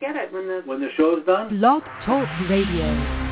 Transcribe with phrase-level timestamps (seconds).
[0.00, 1.58] get it when the when the show's done.
[1.58, 3.27] Blog Talk Radio.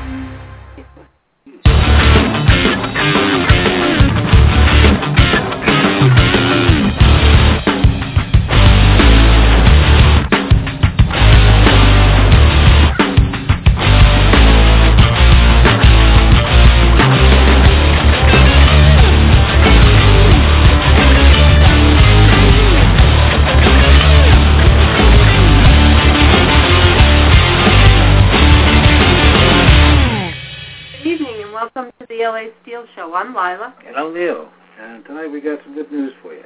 [32.95, 33.13] Show.
[33.13, 33.73] I'm Lila.
[33.85, 34.49] And I'm Neil.
[34.79, 36.43] And tonight we got some good news for you.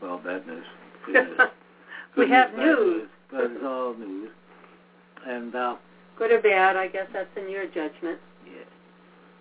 [0.00, 0.64] Well, bad news.
[1.06, 1.38] Good news.
[2.16, 3.08] we Good have bad news.
[3.30, 4.30] But it's all news.
[5.26, 5.76] And, uh,
[6.18, 8.18] Good or bad, I guess that's in your judgment.
[8.46, 8.64] yeah.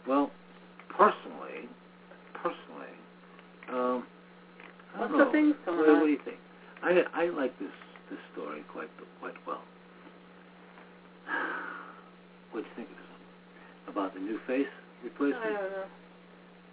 [0.07, 0.31] Well,
[0.89, 1.67] personally,
[2.33, 2.93] personally,
[3.69, 4.05] um,
[4.95, 5.25] I don't know.
[5.25, 5.99] of things going what, on.
[5.99, 6.37] What do you think?
[6.83, 7.69] I I like this
[8.09, 8.89] this story quite
[9.19, 9.61] quite well.
[12.51, 13.93] What do you think of this?
[13.93, 14.67] About the new face
[15.03, 15.43] replacement?
[15.45, 15.85] I don't know.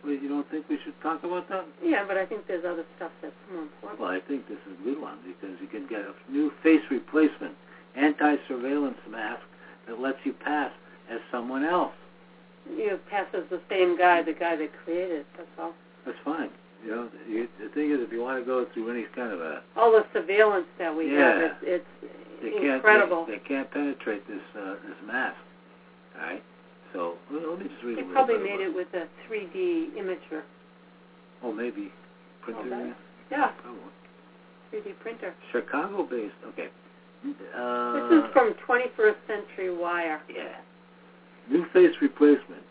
[0.05, 1.67] Well, you don't think we should talk about that?
[1.83, 4.01] Yeah, but I think there's other stuff that's more important.
[4.01, 6.83] Well, I think this is a good one because you can get a new face
[6.91, 7.55] replacement,
[7.97, 9.43] anti-surveillance mask
[9.89, 10.71] that lets you pass
[11.11, 11.93] as someone else.
[12.77, 15.21] You pass as the same guy, the guy that created.
[15.21, 15.73] It, that's all.
[16.07, 16.51] That's fine.
[16.85, 19.41] You know, you, the thing is, if you want to go through any kind of
[19.41, 21.41] a, All the surveillance that we Yeah.
[21.41, 21.85] have, it's,
[22.41, 23.25] they it's can't, incredible.
[23.27, 25.37] they, they can't penetrate this uh, this mask.
[26.17, 26.43] All right.
[26.93, 30.43] So me just read They probably made it with a 3D imager.
[31.43, 31.93] Oh, maybe
[32.43, 32.63] printer.
[32.65, 32.95] Oh?
[33.31, 33.83] Yeah, Probably.
[34.73, 35.35] 3D printer.
[35.53, 36.35] Chicago-based.
[36.49, 36.69] Okay.
[37.57, 40.21] Uh, This is from 21st Century Wire.
[40.29, 40.57] Yeah.
[41.51, 42.63] New face replacement.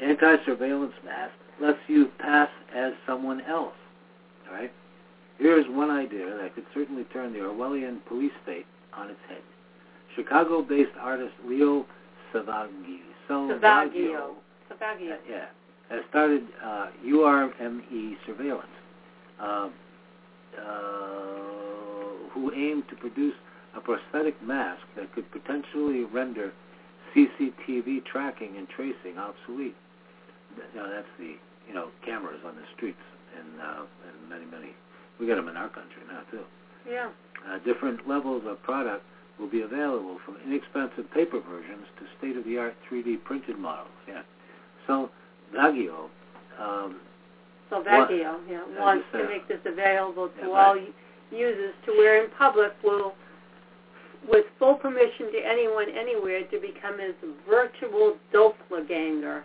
[0.00, 3.74] Anti-surveillance mask lets you pass as someone else.
[4.48, 4.72] All right?
[5.38, 9.42] Here's one idea that could certainly turn the Orwellian police state on its head.
[10.16, 11.86] Chicago-based artist Leo
[12.32, 14.36] Savaggi, Savagio.
[15.12, 15.46] uh, yeah,
[15.90, 18.66] has started uh, URME surveillance,
[19.40, 19.68] uh,
[20.58, 20.68] uh,
[22.32, 23.34] who aimed to produce
[23.76, 26.52] a prosthetic mask that could potentially render
[27.14, 29.76] CCTV tracking and tracing obsolete.
[30.74, 31.36] You know, that's the
[31.66, 32.98] you know cameras on the streets
[33.38, 34.74] and uh, in many many.
[35.20, 36.44] We got them in our country now too.
[36.88, 37.10] Yeah.
[37.46, 39.04] Uh, different levels of product
[39.38, 43.88] will be available from inexpensive paper versions to state-of-the-art 3D printed models.
[44.06, 44.22] Yeah.
[44.86, 45.10] So
[45.54, 46.08] Vagio,
[46.58, 47.00] um,
[47.70, 50.94] Salvaggio, yeah, Yeah, wants to make this available to yeah, all right.
[51.30, 53.14] users to where in public will,
[54.28, 57.14] with full permission to anyone anywhere, to become his
[57.48, 59.44] virtual doppelganger.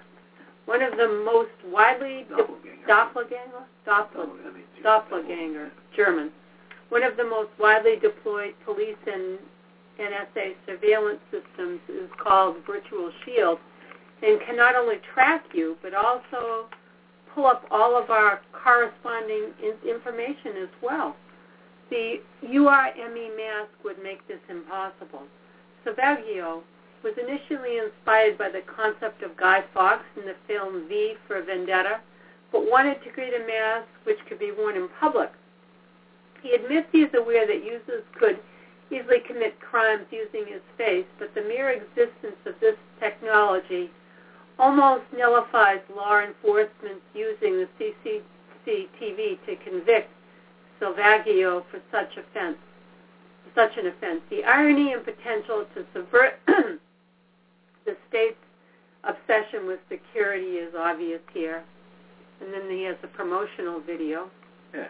[0.65, 2.87] One of the most widely de- doppelganger.
[2.87, 6.31] doppelganger, doppel, that means you- doppelganger, German.
[6.89, 9.39] One of the most widely deployed police and
[9.99, 13.59] NSA surveillance systems is called Virtual Shield,
[14.21, 16.67] and can not only track you but also
[17.33, 19.51] pull up all of our corresponding
[19.87, 21.15] information as well.
[21.89, 25.23] The URME mask would make this impossible.
[25.85, 26.61] Savaggio
[27.03, 31.99] was initially inspired by the concept of Guy Fawkes in the film V for Vendetta,
[32.51, 35.29] but wanted to create a mask which could be worn in public.
[36.41, 38.39] He admits he is aware that users could
[38.91, 43.89] easily commit crimes using his face, but the mere existence of this technology
[44.59, 50.11] almost nullifies law enforcement using the CCTV to convict
[50.79, 52.57] Salvaggio for such offense,
[53.55, 54.21] such an offense.
[54.29, 58.37] The irony and potential to subvert the state's
[59.03, 61.63] obsession with security is obvious here.
[62.41, 64.29] And then he has a promotional video.
[64.73, 64.87] Yeah.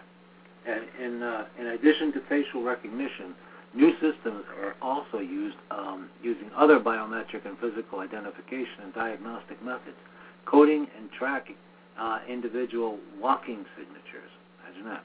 [0.65, 3.35] And uh, in addition to facial recognition,
[3.75, 9.97] new systems are also used um, using other biometric and physical identification and diagnostic methods,
[10.45, 11.55] coding and tracking
[11.99, 14.31] uh, individual walking signatures,
[14.63, 15.03] imagine that,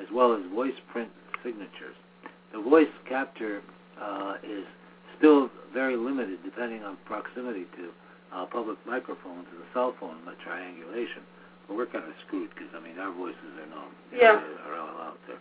[0.00, 1.10] as well as voice print
[1.44, 1.96] signatures.
[2.52, 3.62] The voice capture
[4.00, 4.64] uh, is
[5.18, 7.90] still very limited depending on proximity to
[8.32, 11.22] uh, public microphones and the cell phone triangulation.
[11.68, 13.92] But we're kind of screwed because, I mean, our voices are known.
[14.12, 14.42] Yeah.
[14.66, 15.38] Are all out there.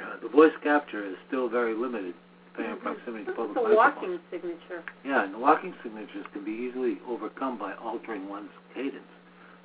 [0.00, 2.14] Uh, the voice capture is still very limited
[2.52, 3.76] depending on proximity to This public is a microphones.
[3.76, 4.82] walking signature.
[5.04, 9.06] Yeah, and the walking signatures can be easily overcome by altering one's cadence,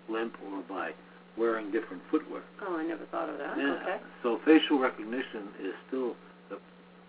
[0.10, 0.92] limp, or by
[1.38, 2.42] wearing different footwear.
[2.62, 3.58] Oh, I never thought of that.
[3.58, 3.80] Yeah.
[3.82, 3.98] Okay.
[4.22, 6.16] So facial recognition is still
[6.50, 6.60] the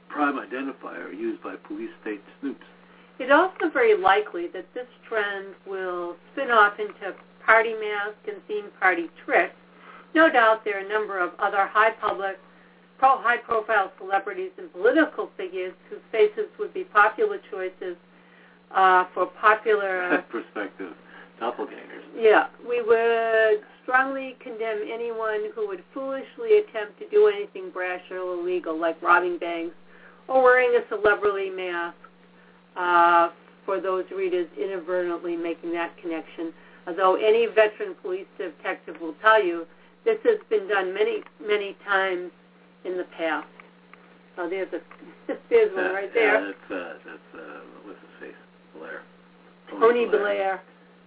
[0.09, 2.65] prime identifier used by police state snoops.
[3.19, 8.67] It's also very likely that this trend will spin off into party mask and theme
[8.81, 9.55] party tricks.
[10.15, 12.39] No doubt there are a number of other high public,
[12.99, 17.97] pro high profile celebrities and political figures whose faces would be popular choices
[18.75, 20.25] uh, for popular.
[20.31, 20.93] Perspective
[21.41, 22.05] doppelgangers.
[22.17, 28.19] Yeah, we would strongly condemn anyone who would foolishly attempt to do anything brash or
[28.19, 29.75] illegal, like robbing banks
[30.29, 31.97] or wearing a celebrity mask.
[32.77, 33.31] Uh,
[33.65, 36.53] for those readers inadvertently making that connection,
[36.87, 39.67] although any veteran police detective will tell you
[40.05, 42.31] this has been done many, many times
[42.85, 43.47] in the past.
[44.37, 44.81] So there's a
[45.51, 46.41] there's one right there.
[46.41, 48.41] Yeah, that's uh, that's uh, what's his face,
[48.77, 49.03] Blair.
[49.71, 50.21] Tony, Blair.
[50.21, 50.63] Blair.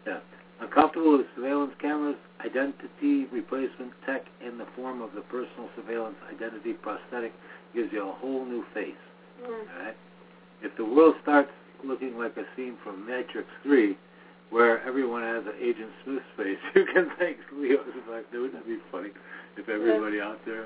[0.05, 0.19] Yeah.
[0.59, 6.73] Uncomfortable with surveillance cameras, identity replacement tech in the form of the personal surveillance identity
[6.73, 7.31] prosthetic
[7.75, 8.95] gives you a whole new face.
[9.43, 9.45] Mm.
[9.45, 9.97] All right.
[10.63, 11.51] If the world starts
[11.83, 13.97] looking like a scene from Matrix Three,
[14.49, 17.83] where everyone has an Agent Smith face, you can thank Leo.
[18.09, 19.09] Like, wouldn't that be funny
[19.57, 20.65] if everybody out there,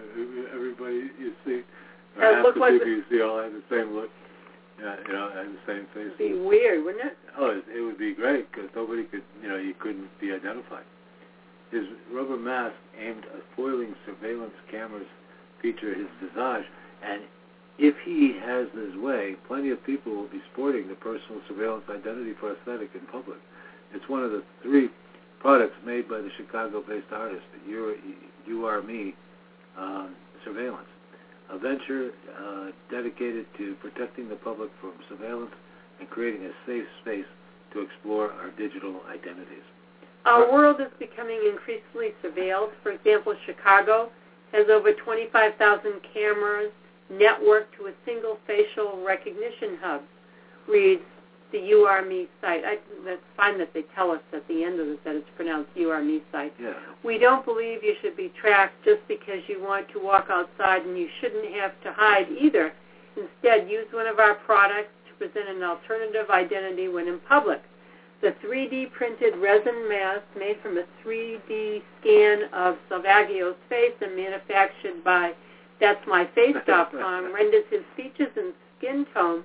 [0.53, 1.61] everybody you see,
[2.17, 4.09] or half the like people the- you see all have the same look.
[4.79, 6.11] Yeah, you know, have the same face.
[6.17, 7.17] It'd be weird, wouldn't it?
[7.37, 10.85] Oh, it, it would be great because nobody could, you know, you couldn't be identified.
[11.69, 15.05] His rubber mask aimed at foiling surveillance cameras
[15.61, 16.65] feature his visage,
[17.03, 17.21] and
[17.77, 22.33] if he has his way, plenty of people will be sporting the personal surveillance identity
[22.33, 23.37] prosthetic in public.
[23.93, 24.89] It's one of the three
[25.41, 27.95] products made by the Chicago-based artist, You,
[28.45, 29.15] you Are Me
[29.77, 30.15] um,
[30.45, 30.87] Surveillance,
[31.49, 35.51] a venture uh, dedicated to protecting the public from surveillance
[35.99, 37.25] and creating a safe space
[37.73, 39.63] to explore our digital identities.
[40.25, 42.71] Our world is becoming increasingly surveilled.
[42.83, 44.11] For example, Chicago
[44.51, 46.71] has over 25,000 cameras
[47.11, 50.01] networked to a single facial recognition hub,
[50.67, 51.01] reads
[51.51, 52.63] the You Are Me site.
[52.65, 55.69] I, that's fine that they tell us at the end of it that it's pronounced
[55.75, 56.53] You Are Me site.
[56.59, 56.73] Yeah.
[57.03, 60.97] We don't believe you should be tracked just because you want to walk outside and
[60.97, 62.73] you shouldn't have to hide either.
[63.17, 67.61] Instead, use one of our products to present an alternative identity when in public.
[68.21, 75.03] The 3D printed resin mask made from a 3D scan of Salvaggio's face and manufactured
[75.03, 75.33] by
[75.81, 79.43] That'sMyFace.com renders his features and skin tone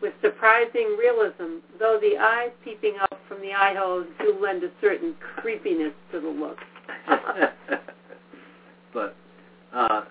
[0.00, 4.70] with surprising realism, though the eyes peeping out from the eye holes do lend a
[4.80, 6.58] certain creepiness to the look.
[8.94, 9.16] but
[9.74, 10.02] uh,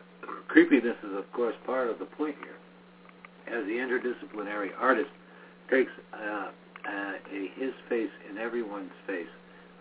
[0.47, 2.57] creepiness is, of course, part of the point here.
[3.47, 5.09] As the interdisciplinary artist
[5.69, 9.27] takes uh, uh, a his face in everyone's face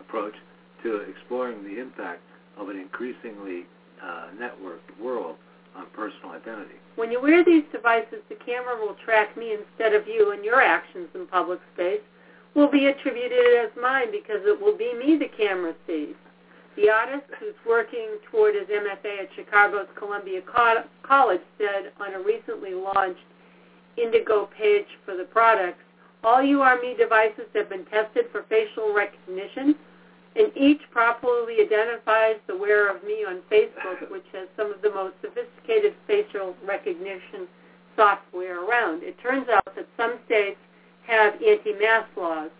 [0.01, 0.35] approach
[0.83, 2.21] to exploring the impact
[2.59, 3.65] of an increasingly
[4.03, 5.37] uh, networked world
[5.77, 6.77] on personal identity.
[6.97, 10.61] When you wear these devices, the camera will track me instead of you, and your
[10.61, 12.01] actions in public space
[12.55, 16.15] will be attributed as mine because it will be me the camera sees.
[16.77, 22.21] The artist who's working toward his MFA at Chicago's Columbia Co- College said on a
[22.21, 23.21] recently launched
[23.99, 25.83] Indiegogo page for the products,
[26.25, 29.77] all URME devices have been tested for facial recognition,
[30.37, 34.91] and each properly identifies the wearer of me on Facebook, which has some of the
[34.91, 37.47] most sophisticated facial recognition
[37.97, 39.03] software around.
[39.03, 40.59] It turns out that some states
[41.07, 42.51] have anti-mask laws,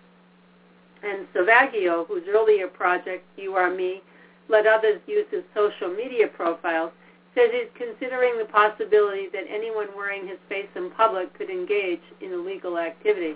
[1.03, 4.01] and Salvaggio, whose earlier project, You Are Me,
[4.49, 6.93] let others use his social media profiles,
[7.35, 12.33] says he's considering the possibility that anyone wearing his face in public could engage in
[12.33, 13.35] illegal activity.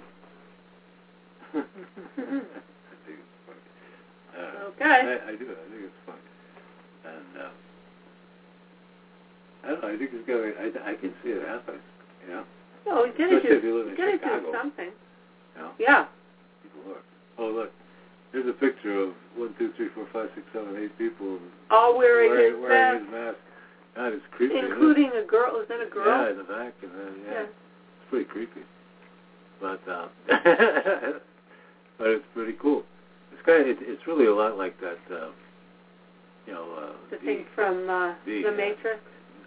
[1.55, 1.63] I
[3.05, 3.59] think it's funny.
[4.39, 4.85] Uh, Okay.
[4.87, 5.45] I, I do.
[5.51, 6.15] I think it's fun.
[7.05, 7.49] And uh,
[9.65, 9.89] I don't know.
[9.89, 10.53] I think it's going.
[10.61, 11.81] I, I can see it happening.
[12.27, 12.45] You know.
[12.87, 14.47] Well, we gotta Especially if do, you live in gotta Chicago.
[14.47, 14.91] do something.
[15.57, 15.71] You know.
[15.79, 16.07] Yeah.
[16.63, 17.03] People are.
[17.39, 17.73] Oh look.
[18.33, 21.39] Here's a picture of one, two, three, four, five, six, seven, eight people
[21.71, 23.39] All wearing, wearing, his wearing mask, his mask.
[23.97, 24.59] God, it's creepy.
[24.59, 25.59] including a girl.
[25.61, 26.07] Is that a girl?
[26.07, 27.41] Yeah, in the back, and then yeah, Yeah.
[27.49, 28.61] it's pretty creepy.
[29.61, 30.07] But uh,
[31.99, 32.85] but it's pretty cool.
[33.49, 34.99] It's kind of, it, it's really a lot like that.
[35.11, 35.29] Uh,
[36.47, 39.01] you know, uh, The the, thing from uh, the, The uh, Matrix.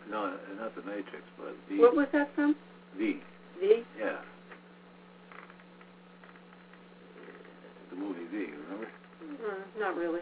[0.09, 2.55] no, not the Matrix, but the What was that from?
[2.97, 3.17] the
[3.59, 3.83] V?
[3.99, 4.17] yeah,
[7.91, 8.37] the movie V.
[8.65, 8.87] Remember?
[9.21, 10.21] Uh, not really.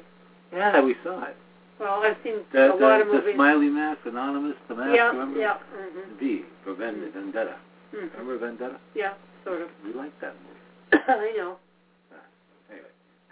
[0.54, 1.38] Yeah, we saw it.
[1.80, 3.36] Well, I've seen The, a the, lot of the movies.
[3.36, 4.92] smiley mask, anonymous, the mask.
[4.94, 5.40] yeah, remember?
[5.40, 6.20] yeah, mm-hmm.
[6.20, 7.56] V for Ven- Vendetta.
[7.92, 8.78] hmm Remember Vendetta?
[8.94, 9.14] Yeah,
[9.46, 9.70] sort of.
[9.86, 11.04] We liked that movie.
[11.08, 11.56] I know.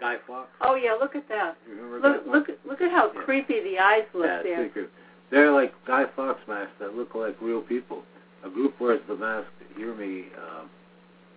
[0.00, 0.48] Guy Fawkes.
[0.60, 1.56] Oh yeah, look at that.
[1.68, 2.26] Look, Fawkes?
[2.28, 3.20] look, at- look at how Yeah.
[3.22, 4.68] creepy the eyes look Yeah, there.
[4.68, 4.88] pretty.
[5.30, 8.04] They're like Guy Fawkes masks that look like real people.
[8.44, 10.62] A group wears the mask, hear me, uh,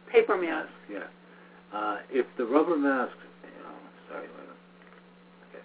[0.07, 0.69] Paper mask.
[0.89, 1.09] mask,
[1.73, 1.77] yeah.
[1.77, 3.13] Uh, if the rubber mask.
[3.65, 3.73] oh,
[4.09, 4.57] sorry, wait a minute.
[5.49, 5.63] Okay.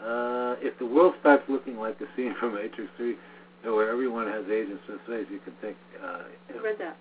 [0.00, 3.16] Uh, if the world starts looking like the scene from Matrix 3,
[3.62, 6.96] where everyone has Agent Smith's face, you can think, uh, I read that.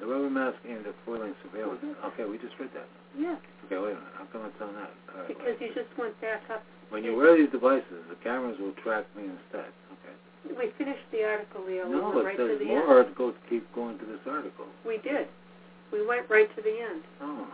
[0.00, 1.80] The rubber mask aimed at foiling surveillance.
[1.82, 2.04] Mhm.
[2.12, 2.86] Okay, we just read that.
[3.16, 4.12] Yeah, Okay, wait a minute.
[4.18, 4.90] How come it's on that?
[5.14, 5.60] Right, because wait.
[5.62, 6.62] you just went back up.
[6.90, 9.72] When you wear these devices, the cameras will track me instead.
[9.98, 10.54] Okay.
[10.54, 11.86] We finished the article, Leo.
[11.88, 12.98] We No, went it right to says the more.
[13.00, 13.08] end.
[13.08, 14.66] It goes keep going to this article.
[14.84, 15.28] We did.
[15.90, 17.02] We went right to the end.
[17.20, 17.48] Oh.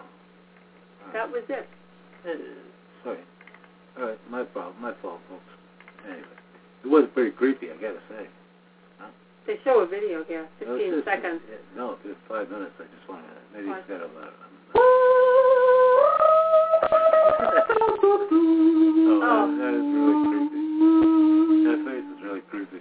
[1.04, 1.12] Right.
[1.12, 1.68] That was it.
[2.26, 2.34] Uh,
[3.04, 3.18] Sorry.
[3.98, 4.74] All right, my fault.
[4.80, 5.44] My fault, folks.
[6.04, 6.26] Anyway,
[6.84, 8.26] it was pretty creepy, I gotta say.
[9.46, 11.40] They show a video here, 15 it's just- seconds.
[11.50, 12.72] yeah, no, just five minutes.
[12.78, 13.32] I just want to.
[13.52, 13.78] Maybe Fine.
[13.80, 14.32] it's got a lot.
[18.04, 20.62] Oh, that, that is really creepy.
[21.66, 22.80] That face is really creepy.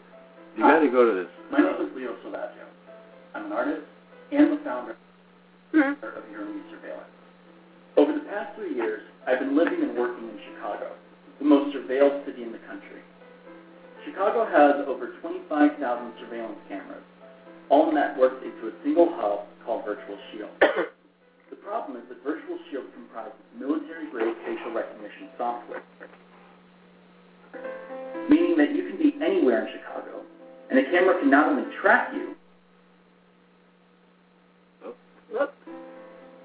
[0.58, 1.32] You got to go to this.
[1.52, 2.66] My name is Leo Salvaggio.
[3.36, 3.86] I'm an artist
[4.32, 4.96] and the founder
[5.72, 5.96] Hmm.
[6.04, 7.16] of URME Surveillance.
[7.98, 10.92] Over the past three years, I've been living and working in Chicago,
[11.40, 13.00] the most surveilled city in the country.
[14.06, 15.78] Chicago has over 25,000
[16.20, 17.04] surveillance cameras,
[17.70, 20.50] all networked into a single hub called Virtual Shield.
[21.50, 25.84] the problem is that Virtual Shield comprises military-grade facial recognition software,
[28.30, 30.24] meaning that you can be anywhere in Chicago,
[30.70, 32.36] and the camera can not only track you,
[34.86, 34.94] oh,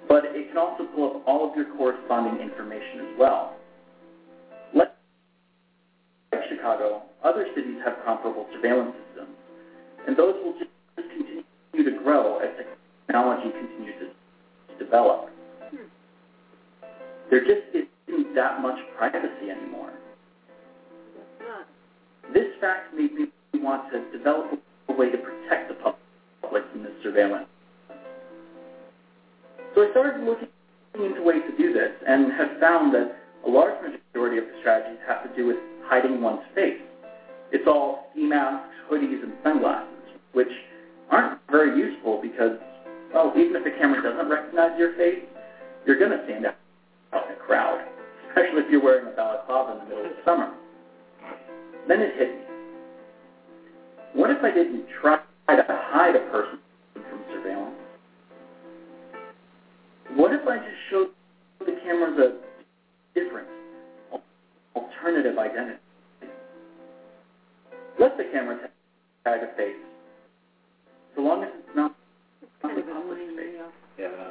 [0.09, 3.56] but it can also pull up all of your corresponding information as well.
[6.57, 9.37] Chicago, other cities have comparable surveillance systems,
[10.07, 11.43] and those will just continue
[11.75, 12.51] to grow as
[13.07, 14.13] technology continues
[14.69, 15.29] to develop.
[17.31, 19.93] There just isn't that much privacy anymore.
[22.33, 24.59] This fact made me want to develop
[24.89, 25.75] a way to protect the
[26.43, 27.47] public from this surveillance.
[29.75, 30.49] So I started looking
[30.95, 34.99] into ways to do this and have found that a large majority of the strategies
[35.07, 35.57] have to do with
[35.87, 36.81] hiding one's face.
[37.53, 39.89] It's all ski masks, hoodies, and sunglasses,
[40.33, 40.51] which
[41.11, 42.59] aren't very useful because,
[43.15, 45.23] well, even if the camera doesn't recognize your face,
[45.87, 46.57] you're going to stand out
[47.13, 47.81] in a crowd,
[48.29, 50.53] especially if you're wearing a balaclava in the middle of the summer.
[51.89, 52.43] Then it hit me.
[54.15, 56.59] What if I didn't try to hide a person
[56.95, 57.77] from surveillance?
[60.15, 61.09] What if I just showed
[61.61, 63.56] the cameras a different, al-
[64.97, 65.79] alternative identity?
[67.99, 69.77] Let the camera ta- tag a face,
[71.15, 71.95] so long as it's not
[72.43, 73.55] It's kind of Public annoying, space.
[73.57, 73.69] Leo.
[73.99, 74.31] Yeah.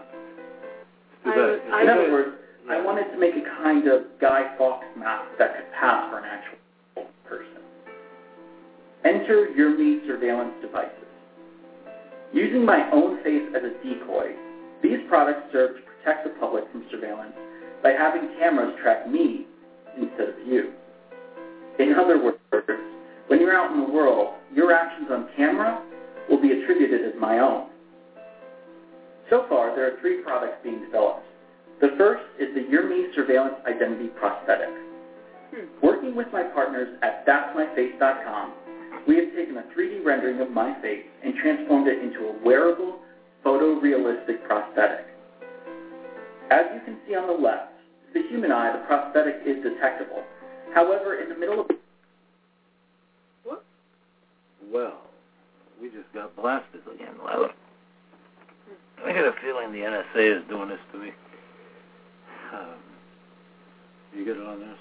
[1.25, 2.11] I Too I In Too other bad.
[2.11, 2.31] words,
[2.69, 6.25] I wanted to make a kind of Guy Fawkes mask that could pass for an
[6.25, 7.61] actual person.
[9.03, 10.91] Enter URME surveillance devices.
[12.33, 14.33] Using my own face as a decoy,
[14.83, 17.33] these products serve to protect the public from surveillance
[17.81, 19.45] by having cameras track me
[19.97, 20.73] instead of you.
[21.79, 22.37] In other words,
[23.27, 25.81] when you're out in the world, your actions on camera
[26.29, 27.67] will be attributed as my own.
[29.29, 31.25] So far, there are three products being developed.
[31.81, 34.69] The first is the URME Surveillance Identity Prosthetic.
[35.53, 35.65] Hmm.
[35.81, 38.53] Working with my partners at that'smyface.com,
[39.07, 42.99] we have taken a 3D rendering of my face and transformed it into a wearable,
[43.43, 45.05] photorealistic prosthetic.
[46.51, 47.73] As you can see on the left,
[48.15, 50.23] the human eye, the prosthetic is detectable.
[50.73, 51.67] However, in the middle of
[53.43, 53.63] What?
[54.71, 55.01] Well,
[55.79, 57.49] we just got blasted again, Lila.
[59.05, 61.11] I got a feeling the NSA is doing this to me.
[62.53, 62.79] Um,
[64.15, 64.79] you get it on this?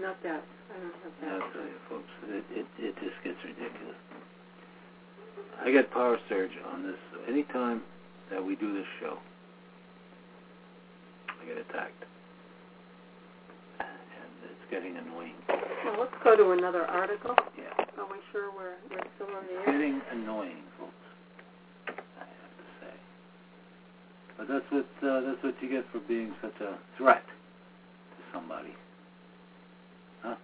[0.00, 0.42] Not that.
[0.42, 1.42] I don't have that.
[1.42, 3.96] I'll tell you, folks, it, it, it just gets ridiculous.
[5.64, 6.98] I get power surge on this.
[7.28, 7.82] Anytime
[8.30, 9.18] that we do this show,
[11.40, 12.04] I get attacked.
[14.72, 15.34] Getting annoying.
[15.84, 17.36] Well, let's go to another article.
[17.58, 17.84] Yeah.
[18.00, 19.78] Are we sure we're, we're still on the air?
[19.78, 20.94] getting annoying, folks.
[21.88, 22.94] I have to say.
[24.38, 28.72] But that's what uh, that's what you get for being such a threat to somebody.
[30.22, 30.36] Huh?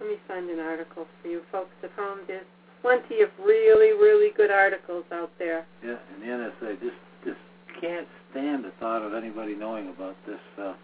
[0.00, 2.20] Let me find an article for you folks at home.
[2.26, 2.46] There's
[2.80, 5.66] plenty of really, really good articles out there.
[5.84, 7.42] Yeah, and the NSA just just
[7.82, 10.40] can't stand the thought of anybody knowing about this.
[10.60, 10.74] Uh,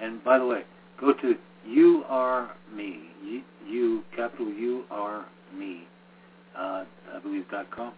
[0.00, 0.62] and by the way,
[1.00, 1.34] go to
[1.66, 3.00] you are me.
[3.24, 5.24] You, you capital U R
[5.56, 5.86] me.
[6.56, 6.84] Uh,
[7.14, 7.92] I believe dot com.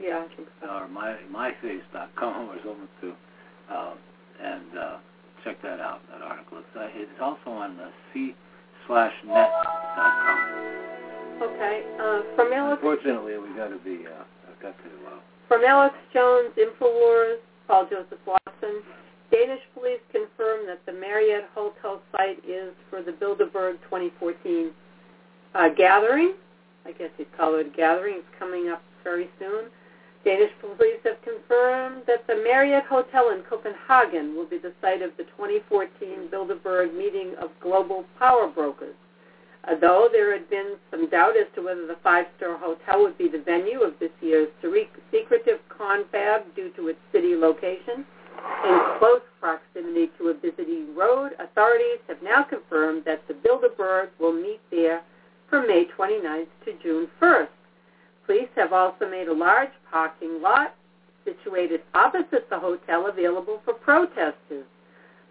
[0.00, 0.68] Yeah, I think so.
[0.68, 3.12] or my myface.com or something too,
[3.70, 3.94] uh,
[4.42, 4.96] and uh,
[5.44, 6.00] check that out.
[6.10, 6.58] That article.
[6.58, 8.34] It's, uh, it's also on the c
[8.86, 9.50] slash net
[9.96, 10.38] dot com.
[11.42, 11.82] Okay.
[12.00, 14.06] Uh, from Alex Unfortunately, we got to be.
[14.06, 15.14] Uh, I've got to.
[15.14, 18.82] Uh, from Alex Jones, Infowars, Paul Joseph Watson.
[19.30, 24.70] Danish police confirm that the Marriott Hotel site is for the Bilderberg 2014
[25.54, 26.34] uh, gathering.
[26.84, 28.16] I guess you'd call it a gathering.
[28.18, 29.66] It's coming up very soon.
[30.24, 35.10] Danish police have confirmed that the Marriott Hotel in Copenhagen will be the site of
[35.16, 38.94] the 2014 Bilderberg meeting of global power brokers.
[39.64, 43.28] Uh, though there had been some doubt as to whether the five-star hotel would be
[43.28, 44.48] the venue of this year's
[45.10, 48.04] secretive confab due to its city location,
[48.64, 54.32] in close proximity to a busy road, authorities have now confirmed that the Bilderberg will
[54.32, 55.02] meet there
[55.48, 57.48] from May 29th to June 1st.
[58.26, 60.74] Police have also made a large parking lot
[61.24, 64.66] situated opposite the hotel available for protesters.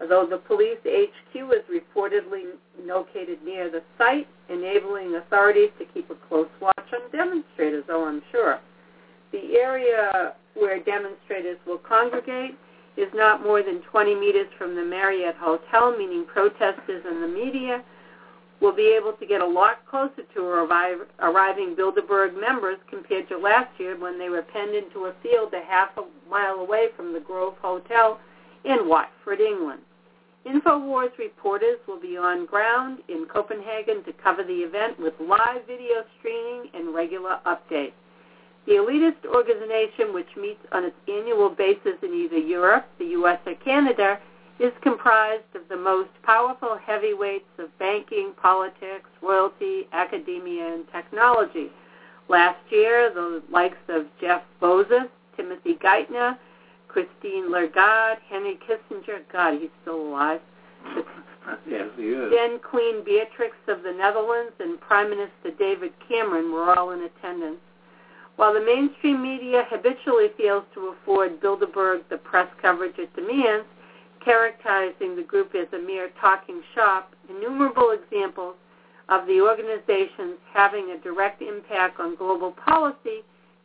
[0.02, 2.54] Although the police HQ is reportedly
[2.84, 8.20] located near the site, enabling authorities to keep a close watch on demonstrators, oh, I'm
[8.32, 8.58] sure.
[9.30, 12.58] The area where demonstrators will congregate
[12.96, 17.82] is not more than 20 meters from the Marriott Hotel, meaning protesters and the media
[18.60, 20.40] will be able to get a lot closer to
[21.20, 25.64] arriving Bilderberg members compared to last year when they were penned into a field a
[25.64, 28.20] half a mile away from the Grove Hotel
[28.64, 29.80] in Watford, England.
[30.46, 36.02] InfoWars reporters will be on ground in Copenhagen to cover the event with live video
[36.18, 37.92] streaming and regular updates.
[38.66, 43.54] The elitist organization, which meets on its annual basis in either Europe, the U.S., or
[43.56, 44.18] Canada,
[44.58, 51.70] is comprised of the most powerful heavyweights of banking, politics, royalty, academia, and technology.
[52.28, 56.36] Last year, the likes of Jeff Bezos, Timothy Geithner,
[56.92, 60.40] Christine Lagarde, Henry Kissinger, God, he's still alive.
[61.68, 62.30] yes, he is.
[62.30, 67.60] Then Queen Beatrix of the Netherlands and Prime Minister David Cameron were all in attendance.
[68.36, 73.66] While the mainstream media habitually fails to afford Bilderberg the press coverage it demands,
[74.24, 78.56] characterizing the group as a mere talking shop, innumerable examples
[79.08, 83.22] of the organizations having a direct impact on global policy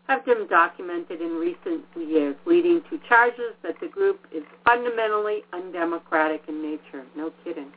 [0.08, 6.44] have been documented in recent years, leading to charges that the group is fundamentally undemocratic
[6.48, 7.06] in nature.
[7.16, 7.72] No kidding.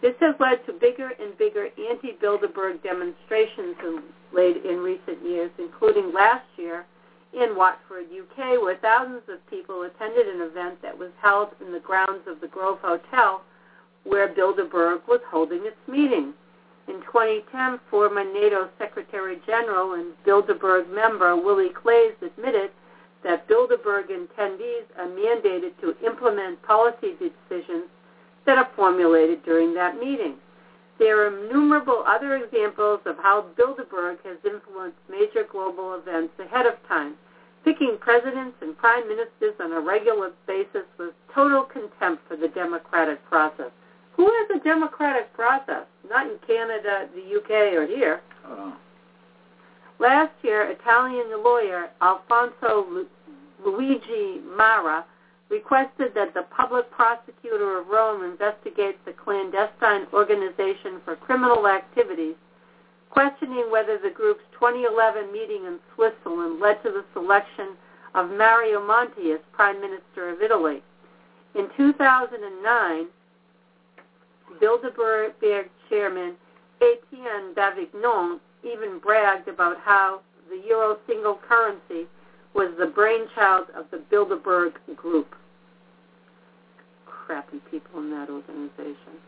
[0.00, 6.12] This has led to bigger and bigger anti-Bilderberg demonstrations in, late in recent years, including
[6.12, 6.86] last year
[7.32, 11.80] in Watford, UK, where thousands of people attended an event that was held in the
[11.80, 13.42] grounds of the Grove Hotel,
[14.04, 16.32] where Bilderberg was holding its meeting.
[16.88, 22.70] In 2010, former NATO Secretary General and Bilderberg member Willie Claes admitted
[23.24, 27.88] that Bilderberg attendees are mandated to implement policy decisions
[28.44, 30.36] that are formulated during that meeting.
[30.98, 36.74] There are innumerable other examples of how Bilderberg has influenced major global events ahead of
[36.86, 37.14] time,
[37.64, 43.22] picking presidents and prime ministers on a regular basis with total contempt for the democratic
[43.28, 43.72] process.
[44.16, 45.84] Who has a democratic process?
[46.08, 48.20] Not in Canada, the UK, or here.
[48.44, 48.72] Uh,
[49.98, 53.06] Last year, Italian lawyer Alfonso
[53.64, 55.04] Luigi Marra
[55.48, 62.34] requested that the public prosecutor of Rome investigate the clandestine organization for criminal activities,
[63.10, 67.76] questioning whether the group's 2011 meeting in Switzerland led to the selection
[68.14, 70.82] of Mario Monti as Prime Minister of Italy.
[71.54, 73.06] In 2009,
[74.60, 75.32] Bilderberg
[75.88, 76.34] chairman
[76.80, 82.06] Etienne Davignon even bragged about how the euro single currency
[82.54, 85.34] was the brainchild of the Bilderberg Group.
[87.06, 89.18] Crappy people in that organization.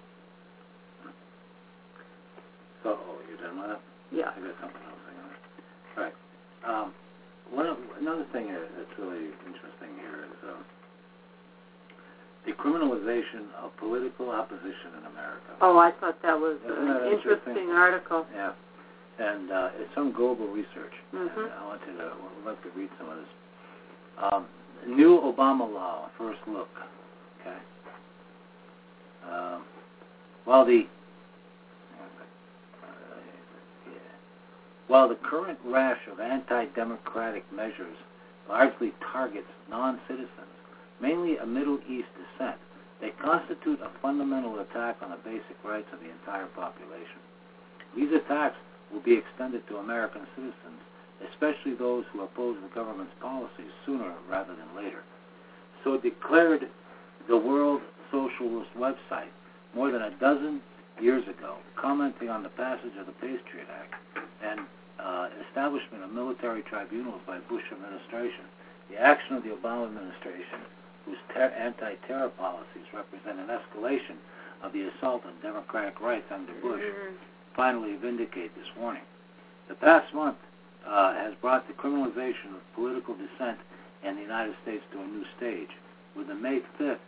[2.83, 2.97] So,
[3.29, 3.81] you done with that?
[4.13, 4.31] Yeah.
[4.31, 5.03] I got something else.
[5.09, 5.33] Hang on.
[5.97, 6.17] All right.
[6.65, 6.95] Um,
[7.51, 10.65] one of, another thing that's really interesting here is um,
[12.49, 15.53] the criminalization of political opposition in America.
[15.61, 17.71] Oh, I thought that was Isn't an that interesting, interesting?
[17.71, 18.27] article.
[18.35, 18.53] Yeah.
[19.19, 20.95] And uh, it's some global research.
[21.13, 21.29] Mhm.
[21.37, 23.27] And I want you to, would like to read some of this.
[24.33, 24.47] Um,
[24.87, 26.69] new Obama law, first look.
[27.41, 27.57] Okay.
[29.31, 29.63] Um,
[30.45, 30.87] while the
[34.87, 37.95] while the current rash of anti-democratic measures
[38.49, 40.31] largely targets non-citizens,
[41.01, 42.57] mainly of Middle East descent,
[43.01, 47.23] they constitute a fundamental attack on the basic rights of the entire population.
[47.97, 48.57] These attacks
[48.93, 50.81] will be extended to American citizens,
[51.31, 55.03] especially those who oppose the government's policies sooner rather than later.
[55.85, 56.69] So declared
[57.29, 59.31] the World Socialist website
[59.75, 60.61] more than a dozen
[61.01, 63.95] years ago, commenting on the passage of the Patriot Act
[64.43, 64.61] and
[64.99, 68.45] uh, establishment of military tribunals by Bush administration.
[68.91, 70.61] The action of the Obama administration,
[71.09, 74.17] whose ter- anti-terror policies represent an escalation
[74.63, 77.15] of the assault on democratic rights under Bush, Mhm.
[77.55, 79.05] finally vindicate this warning.
[79.69, 80.37] The past month,
[80.87, 83.59] uh, has brought the criminalization of political dissent
[84.03, 85.71] in the United States to a new stage.
[86.15, 87.01] With the May 5th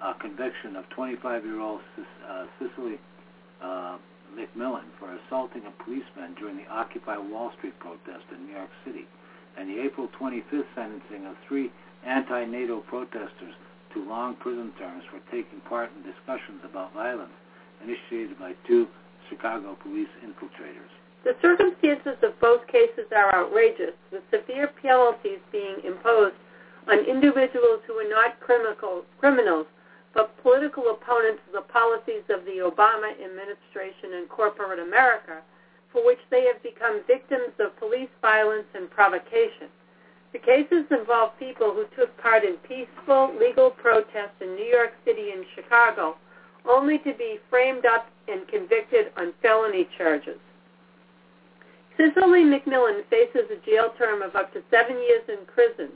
[0.00, 1.80] uh, conviction of 25-year-old
[2.28, 2.98] uh, Cicely
[3.60, 3.96] uh,
[4.36, 9.06] McMillan for assaulting a policeman during the Occupy Wall Street protest in New York City,
[9.56, 11.70] and the April 25th sentencing of three
[12.08, 13.54] anti-NATO protesters
[13.94, 17.32] to long prison terms for taking part in discussions about violence
[17.84, 18.88] initiated by two
[19.28, 20.90] Chicago police infiltrators.
[21.24, 26.36] The circumstances of both cases are outrageous, with severe penalties being imposed
[26.88, 29.66] on individuals who are not criminal, criminals,
[30.14, 35.42] but political opponents of the policies of the Obama administration and corporate America,
[35.92, 39.68] for which they have become victims of police violence and provocation.
[40.32, 45.30] The cases involve people who took part in peaceful legal protests in New York City
[45.30, 46.16] and Chicago,
[46.68, 50.38] only to be framed up and convicted on felony charges.
[51.96, 55.88] Cicely McMillan faces a jail term of up to seven years in prison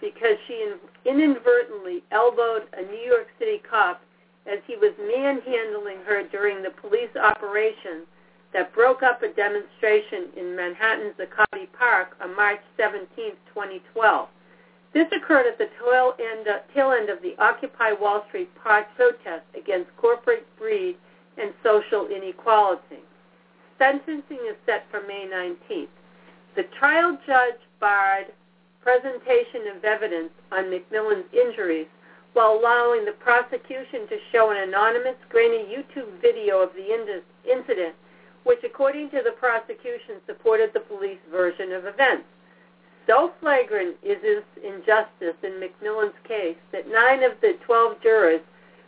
[0.00, 0.72] because she
[1.04, 4.00] inadvertently elbowed a New York City cop
[4.46, 8.06] as he was manhandling her during the police operation
[8.54, 11.18] that broke up a demonstration in Manhattan's
[11.60, 14.28] Zuccotti Park on March 17, 2012.
[14.92, 19.94] This occurred at the tail end, tail end of the Occupy Wall Street protest against
[19.96, 20.96] corporate greed
[21.38, 23.02] and social inequality.
[23.78, 25.88] Sentencing is set for May 19th.
[26.56, 28.26] The trial judge barred
[28.82, 31.86] presentation of evidence on McMillan's injuries
[32.32, 36.92] while allowing the prosecution to show an anonymous, grainy YouTube video of the
[37.44, 37.94] incident,
[38.44, 42.24] which, according to the prosecution, supported the police version of events.
[43.06, 48.40] So flagrant is this injustice in McMillan's case that nine of the 12 jurors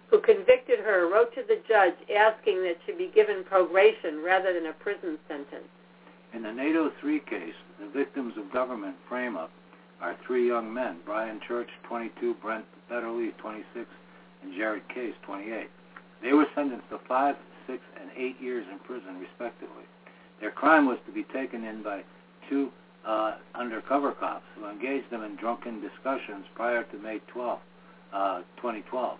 [0.09, 4.67] who convicted her wrote to the judge asking that she be given probation rather than
[4.67, 5.69] a prison sentence.
[6.35, 9.51] In the oh NATO 3 case, the victims of government frame-up
[10.01, 13.87] are three young men, Brian Church, 22, Brent Betterly, 26,
[14.43, 15.69] and Jared Case, 28.
[16.23, 17.37] They were sentenced to five,
[17.67, 19.85] six, and eight years in prison, respectively.
[20.41, 22.03] Their crime was to be taken in by
[22.49, 22.71] two
[23.07, 27.59] uh, undercover cops who engaged them in drunken discussions prior to May 12,
[28.13, 29.19] uh, 2012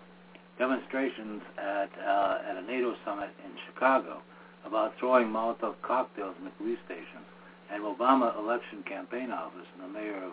[0.57, 4.21] demonstrations at, uh, at a NATO summit in Chicago
[4.65, 7.25] about throwing Molotov cocktails in the police stations,
[7.71, 10.31] and Obama election campaign office and the mayor of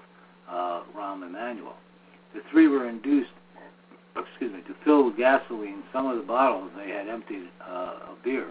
[0.49, 1.75] uh, Rahm Emanuel.
[2.35, 3.33] The three were induced,
[4.17, 8.23] excuse me, to fill with gasoline some of the bottles they had emptied uh, of
[8.23, 8.49] beer,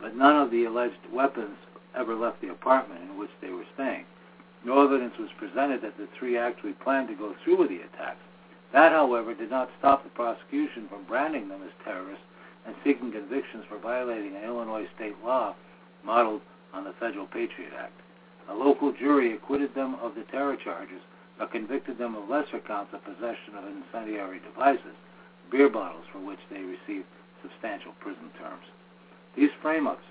[0.00, 1.56] but none of the alleged weapons
[1.94, 4.04] ever left the apartment in which they were staying.
[4.64, 8.20] No evidence was presented that the three actually planned to go through with the attacks.
[8.72, 12.24] That, however, did not stop the prosecution from branding them as terrorists
[12.66, 15.54] and seeking convictions for violating an Illinois state law
[16.04, 16.42] modeled
[16.74, 17.98] on the Federal Patriot Act.
[18.48, 21.00] A local jury acquitted them of the terror charges,
[21.38, 24.96] but convicted them of lesser counts of possession of incendiary devices,
[25.50, 27.06] beer bottles for which they received
[27.42, 28.64] substantial prison terms.
[29.36, 30.02] These frame-ups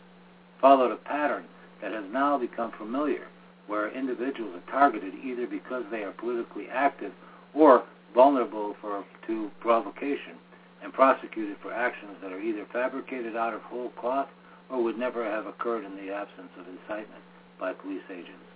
[0.62, 1.44] followed a pattern
[1.82, 3.28] that has now become familiar,
[3.68, 7.12] where individuals are targeted either because they are politically active
[7.54, 10.34] or vulnerable for, to provocation
[10.82, 14.28] and prosecuted for actions that are either fabricated out of whole cloth
[14.70, 17.22] or would never have occurred in the absence of incitement
[17.60, 18.47] by police agents.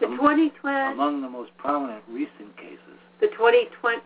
[0.00, 4.02] The 2020, among the most prominent recent cases, the 2020,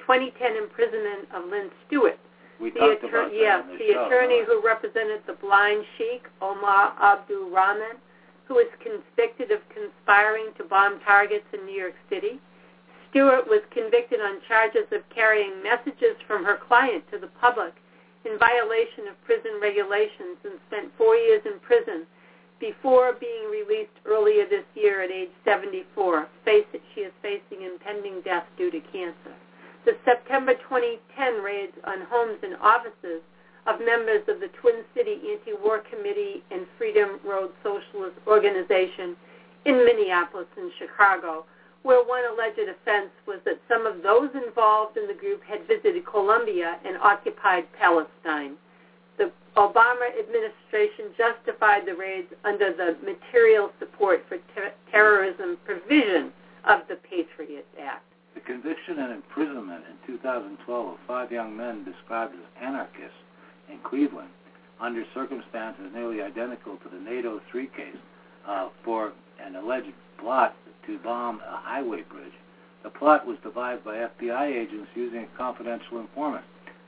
[0.00, 2.18] 2010 imprisonment of Lynne Stewart.
[2.60, 5.34] We the talked attor- about that yeah, on the, the show, attorney who represented the
[5.34, 8.02] blind sheik, Omar Abdul Rahman,
[8.48, 12.40] who was convicted of conspiring to bomb targets in New York City.
[13.10, 17.74] Stewart was convicted on charges of carrying messages from her client to the public
[18.24, 22.06] in violation of prison regulations and spent four years in prison
[22.60, 26.28] before being released earlier this year at age 74.
[26.44, 29.34] Face it, she is facing impending death due to cancer.
[29.84, 33.22] The September 2010 raids on homes and offices
[33.66, 39.14] of members of the Twin City Anti-War Committee and Freedom Road Socialist Organization
[39.64, 41.44] in Minneapolis and Chicago,
[41.82, 46.04] where one alleged offense was that some of those involved in the group had visited
[46.06, 48.56] Colombia and occupied Palestine.
[49.18, 56.32] The Obama administration justified the raids under the Material Support for Ter- Terrorism provision
[56.64, 58.04] of the Patriot Act.
[58.34, 63.18] The conviction and imprisonment in 2012 of five young men described as anarchists
[63.70, 64.30] in Cleveland
[64.80, 67.96] under circumstances nearly identical to the NATO 3 case
[68.46, 69.12] uh, for
[69.44, 70.54] an alleged plot
[70.86, 72.32] to bomb a highway bridge.
[72.84, 76.44] The plot was devised by FBI agents using a confidential informant.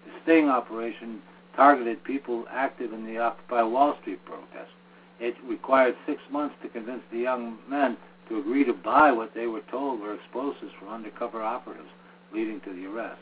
[0.07, 1.21] The sting operation
[1.57, 4.71] targeted people active in the Occupy Wall Street protest.
[5.19, 7.97] It required six months to convince the young men
[8.29, 11.91] to agree to buy what they were told were explosives from undercover operatives,
[12.33, 13.21] leading to the arrest.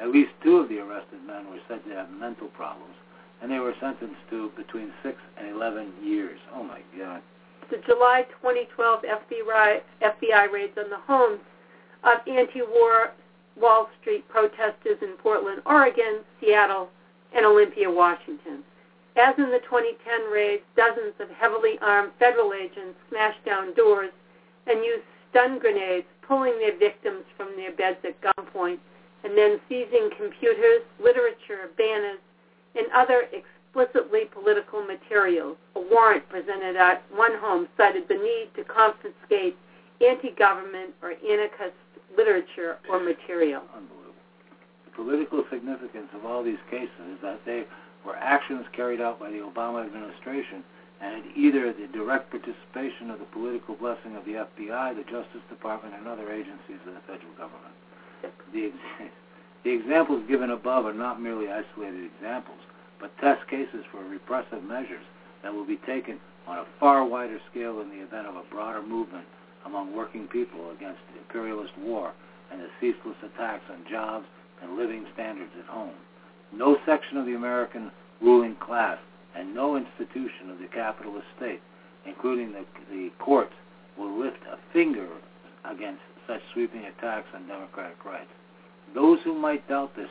[0.00, 2.94] At least two of the arrested men were said to have mental problems,
[3.40, 6.38] and they were sentenced to between 6 and 11 years.
[6.54, 7.22] Oh, my God.
[7.70, 11.40] The July 2012 FBI, FBI raids on the homes
[12.04, 13.12] of anti-war
[13.60, 16.88] Wall Street protesters in Portland, Oregon, Seattle,
[17.34, 18.62] and Olympia, Washington.
[19.16, 24.10] As in the 2010 raids, dozens of heavily armed federal agents smashed down doors
[24.66, 28.78] and used stun grenades, pulling their victims from their beds at gunpoint
[29.24, 32.18] and then seizing computers, literature, banners,
[32.74, 35.56] and other explicitly political materials.
[35.74, 39.56] A warrant presented at one home cited the need to confiscate
[40.00, 41.76] anti-government or anarchist
[42.16, 43.62] literature or material.
[44.96, 47.64] Political significance of all these cases is that they
[48.04, 50.64] were actions carried out by the Obama administration
[51.02, 55.94] and either the direct participation of the political blessing of the FBI, the Justice Department,
[55.94, 57.74] and other agencies of the federal government.
[58.54, 58.72] The,
[59.64, 62.58] the examples given above are not merely isolated examples,
[62.98, 65.04] but test cases for repressive measures
[65.42, 68.80] that will be taken on a far wider scale in the event of a broader
[68.80, 69.26] movement
[69.66, 72.12] among working people against imperialist war
[72.50, 74.26] and the ceaseless attacks on jobs
[74.62, 75.94] and living standards at home.
[76.52, 77.90] No section of the American
[78.20, 78.98] ruling class
[79.36, 81.60] and no institution of the capitalist state,
[82.06, 83.52] including the, the courts,
[83.98, 85.08] will lift a finger
[85.64, 88.30] against such sweeping attacks on democratic rights.
[88.94, 90.08] Those who might doubt this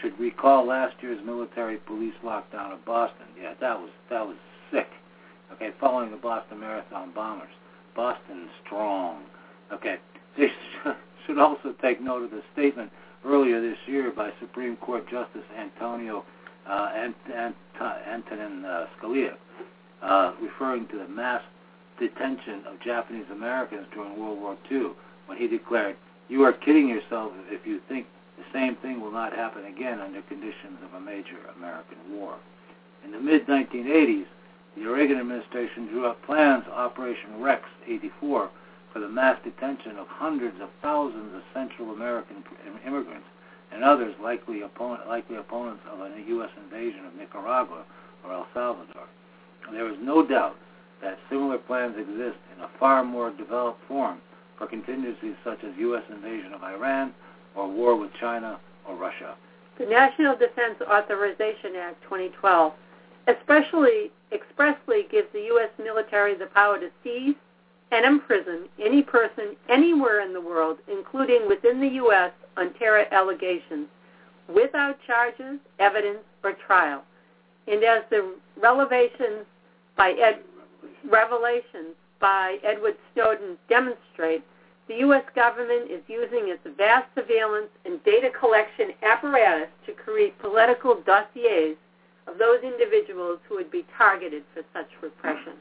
[0.00, 3.26] should recall last year's military police lockdown of Boston.
[3.40, 4.36] Yeah, that was that was
[4.70, 4.88] sick.
[5.52, 7.48] Okay, following the Boston Marathon bombers.
[7.94, 9.22] Boston strong.
[9.72, 9.96] Okay,
[10.36, 10.48] they
[11.26, 12.90] should also take note of the statement
[13.26, 16.24] earlier this year by Supreme Court Justice Antonio
[16.68, 19.34] uh, Ant- Ant- Antonin uh, Scalia,
[20.02, 21.42] uh, referring to the mass
[21.98, 24.90] detention of Japanese Americans during World War II,
[25.26, 25.96] when he declared,
[26.28, 30.22] "You are kidding yourself if you think the same thing will not happen again under
[30.22, 32.36] conditions of a major American war."
[33.04, 34.26] In the mid 1980s,
[34.76, 38.50] the Reagan administration drew up plans, Operation Rex 84,
[38.96, 42.42] for the mass detention of hundreds of thousands of Central American
[42.86, 43.26] immigrants
[43.70, 44.62] and others likely,
[45.06, 46.48] likely opponents of a U.S.
[46.64, 47.84] invasion of Nicaragua
[48.24, 49.04] or El Salvador.
[49.70, 50.56] There is no doubt
[51.02, 54.18] that similar plans exist in a far more developed form
[54.56, 56.04] for contingencies such as U.S.
[56.08, 57.12] invasion of Iran
[57.54, 59.36] or war with China or Russia.
[59.78, 62.72] The National Defense Authorization Act 2012
[63.28, 65.70] especially expressly gives the U.S.
[65.78, 67.34] military the power to seize
[67.92, 73.86] and imprison any person anywhere in the world, including within the U.S., on terror allegations
[74.48, 77.04] without charges, evidence, or trial.
[77.68, 79.44] And as the revelations
[79.96, 80.40] by Ed,
[81.08, 84.42] revelations by Edward Snowden demonstrate,
[84.88, 85.24] the U.S.
[85.34, 91.76] government is using its vast surveillance and data collection apparatus to create political dossiers
[92.26, 95.54] of those individuals who would be targeted for such repression.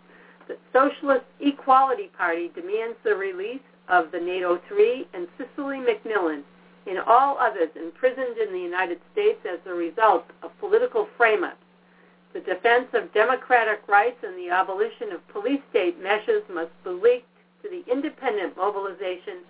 [0.47, 6.43] The Socialist Equality Party demands the release of the NATO 3 and Cicely McMillan
[6.87, 11.57] and all others imprisoned in the United States as a result of political frame-ups.
[12.33, 17.27] The defense of democratic rights and the abolition of police state measures must be linked
[17.63, 19.41] to the independent mobilization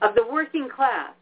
[0.00, 1.12] of the working class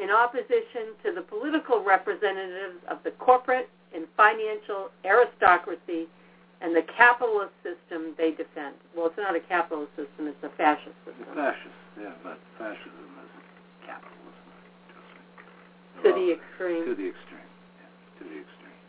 [0.00, 6.06] in opposition to the political representatives of the corporate and financial aristocracy
[6.60, 8.76] and the capitalist system they defend.
[8.96, 11.26] Well, it's not a capitalist system, it's a fascist system.
[11.34, 13.32] Fascist, yeah, but fascism is
[13.84, 14.46] capitalism.
[16.04, 16.84] To the extreme.
[16.84, 18.80] To the extreme, yeah, to the extreme.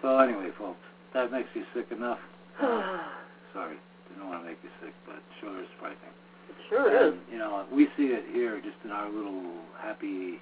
[0.00, 0.80] So anyway, folks,
[1.12, 2.18] that makes you sick enough.
[2.60, 3.76] Sorry,
[4.08, 6.16] didn't want to make you sick, but sure is frightening.
[6.48, 7.20] It sure and, is.
[7.30, 10.40] You know, we see it here just in our little happy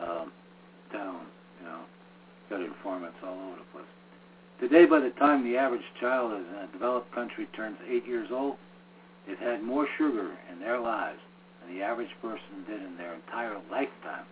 [0.00, 0.32] um,
[0.92, 1.26] town,
[1.60, 1.80] you know,
[2.50, 3.92] got informants all over the place.
[4.60, 8.56] Today, by the time the average child in a developed country turns eight years old,
[9.26, 11.20] they've had more sugar in their lives
[11.62, 14.26] than the average person did in their entire lifetime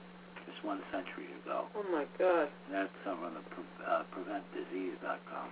[0.50, 1.66] just one century ago.
[1.76, 2.48] Oh my God.
[2.66, 5.48] And that's on the pre- uh, preventdisease.com.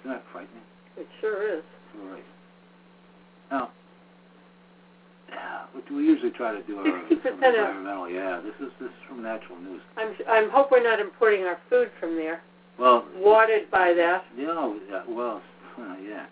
[0.00, 0.62] Isn't that frightening?
[0.96, 1.62] It sure is.
[2.02, 2.24] Right.
[3.50, 3.70] Now,
[5.28, 8.08] yeah, what do we usually try to do our 60% of- environmental.
[8.10, 9.82] Yeah, this is this is from Natural News.
[9.98, 12.42] I'm I'm hope we're not importing our food from there,
[12.80, 14.24] Well, watered by that.
[14.36, 15.42] you know, yeah, well,
[16.02, 16.26] yeah.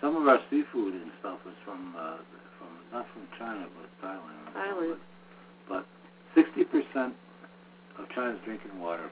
[0.00, 2.18] Some of our seafood and stuff is from uh,
[2.58, 4.54] from not from China but Thailand.
[4.56, 4.96] Thailand.
[5.68, 5.86] But
[6.36, 7.14] sixty percent
[7.98, 9.10] of China's drinking water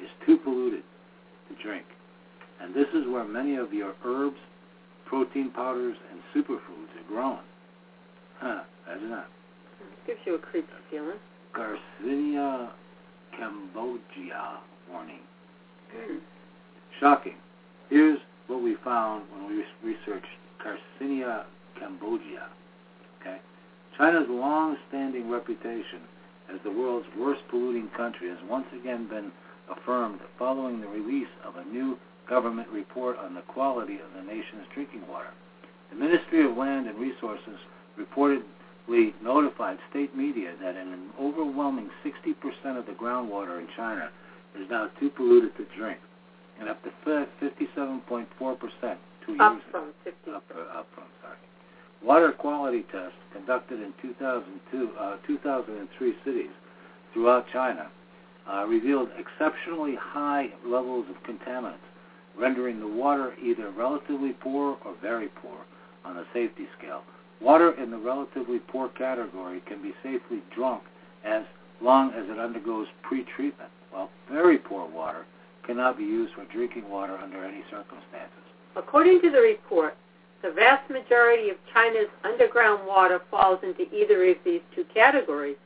[0.00, 0.82] is too polluted
[1.48, 1.84] to drink,
[2.60, 4.38] and this is where many of your herbs,
[5.06, 7.40] protein powders, and superfoods are grown.
[8.38, 8.62] Huh.
[8.86, 9.26] Imagine that.
[10.06, 11.18] Gives you a creepy feeling.
[11.54, 12.70] Garcinia
[13.38, 14.58] cambogia
[14.90, 15.20] warning.
[17.00, 17.36] Shocking.
[17.90, 20.26] Here's what we found when we researched
[20.64, 21.44] Garcinia
[21.80, 22.48] cambogia.
[23.20, 23.38] Okay,
[23.96, 26.00] China's long-standing reputation
[26.52, 29.32] as the world's worst polluting country has once again been
[29.70, 34.66] affirmed following the release of a new government report on the quality of the nation's
[34.72, 35.30] drinking water.
[35.90, 37.58] The Ministry of Land and Resources
[37.98, 44.10] reportedly notified state media that an overwhelming 60% of the groundwater in China
[44.54, 45.98] is now too polluted to drink,
[46.60, 50.30] and up to 57.4% two Up from 50.
[50.30, 51.36] up, uh, up from, sorry.
[52.02, 56.50] Water quality tests conducted in 2002, uh, 2003 cities
[57.12, 57.88] throughout China
[58.50, 61.86] uh, revealed exceptionally high levels of contaminants,
[62.38, 65.56] rendering the water either relatively poor or very poor
[66.04, 67.02] on a safety scale.
[67.40, 70.82] Water in the relatively poor category can be safely drunk
[71.24, 71.44] as
[71.80, 75.24] long as it undergoes pre-treatment, while very poor water
[75.64, 78.42] cannot be used for drinking water under any circumstances.
[78.76, 79.96] According to the report,
[80.42, 85.56] the vast majority of China's underground water falls into either of these two categories,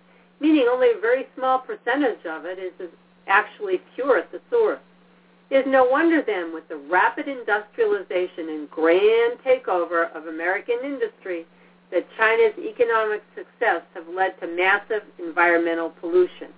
[0.41, 2.89] meaning only a very small percentage of it is
[3.27, 4.79] actually pure at the source.
[5.51, 11.47] It is no wonder then, with the rapid industrialization and grand takeover of American industry,
[11.91, 16.49] that China's economic success have led to massive environmental pollution.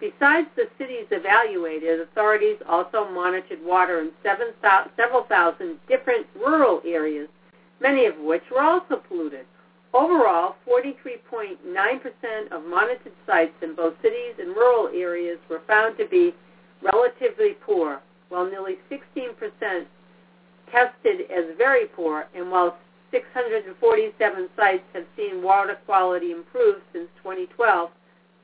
[0.00, 4.48] Besides the cities evaluated, authorities also monitored water in seven
[4.96, 7.28] several thousand different rural areas,
[7.80, 9.44] many of which were also polluted.
[9.92, 16.34] Overall, 43.9% of monitored sites in both cities and rural areas were found to be
[16.82, 19.86] relatively poor, while nearly 16%
[20.70, 22.76] tested as very poor, and while
[23.10, 27.90] 647 sites have seen water quality improve since 2012,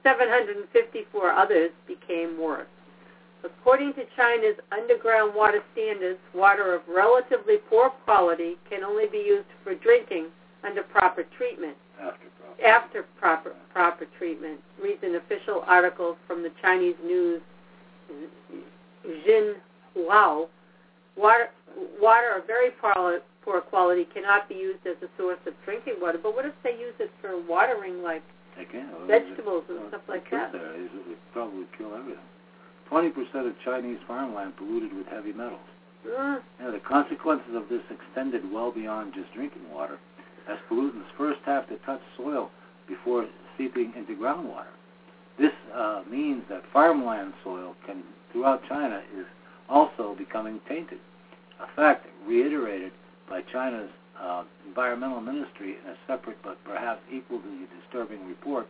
[0.04, 2.68] 754 others became worse.
[3.42, 9.48] According to China's underground water standards, water of relatively poor quality can only be used
[9.62, 10.28] for drinking
[10.64, 11.76] under proper treatment.
[12.00, 12.66] After proper.
[12.66, 17.42] After proper proper treatment, reads an official article from the Chinese news
[19.06, 20.48] Xinhua.
[21.16, 21.50] Water,
[22.00, 26.18] water of very poor, poor quality cannot be used as a source of drinking water.
[26.22, 28.22] But what if they use it for watering, like
[28.56, 30.52] Well, vegetables and stuff like that?
[30.52, 30.74] there.
[30.74, 32.22] It would probably kill everything.
[32.88, 35.60] Twenty percent of Chinese farmland polluted with heavy metals.
[36.06, 39.98] Uh, Now, the consequences of this extended well beyond just drinking water,
[40.48, 42.50] as pollutants first have to touch soil
[42.86, 44.66] before seeping into groundwater.
[45.38, 49.24] This uh, means that farmland soil can, throughout China is
[49.68, 50.98] also becoming tainted,
[51.60, 52.92] a fact reiterated
[53.28, 53.90] by China's
[54.20, 57.42] uh, environmental ministry in a separate but perhaps equally
[57.81, 58.68] disturbing report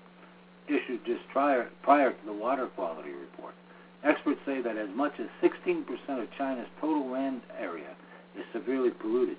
[0.68, 3.54] issued just prior, prior to the water quality report.
[4.02, 5.85] Experts say that as much as 16%
[6.22, 7.94] of China's total land area
[8.37, 9.37] is severely polluted,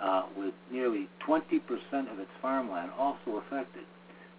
[0.00, 1.60] uh, with nearly 20%
[2.12, 3.82] of its farmland also affected.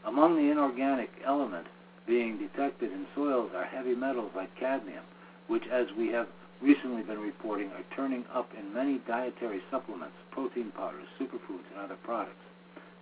[0.05, 1.69] Among the inorganic elements
[2.07, 5.03] being detected in soils are heavy metals like cadmium,
[5.47, 6.27] which, as we have
[6.61, 11.97] recently been reporting, are turning up in many dietary supplements, protein powders, superfoods, and other
[12.03, 12.35] products.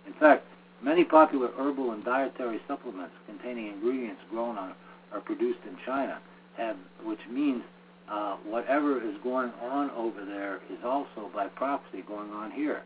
[0.06, 0.44] In fact,
[0.82, 4.74] many popular herbal and dietary supplements containing ingredients grown on
[5.12, 6.18] are produced in China
[6.56, 7.62] have, which means
[8.10, 12.82] uh, whatever is going on over there is also by proxy going on here.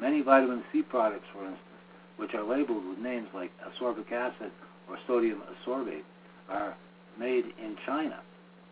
[0.00, 1.60] Many vitamin C products, for instance,
[2.16, 4.50] which are labeled with names like ascorbic acid
[4.88, 6.04] or sodium ascorbate,
[6.48, 6.76] are
[7.18, 8.20] made in China,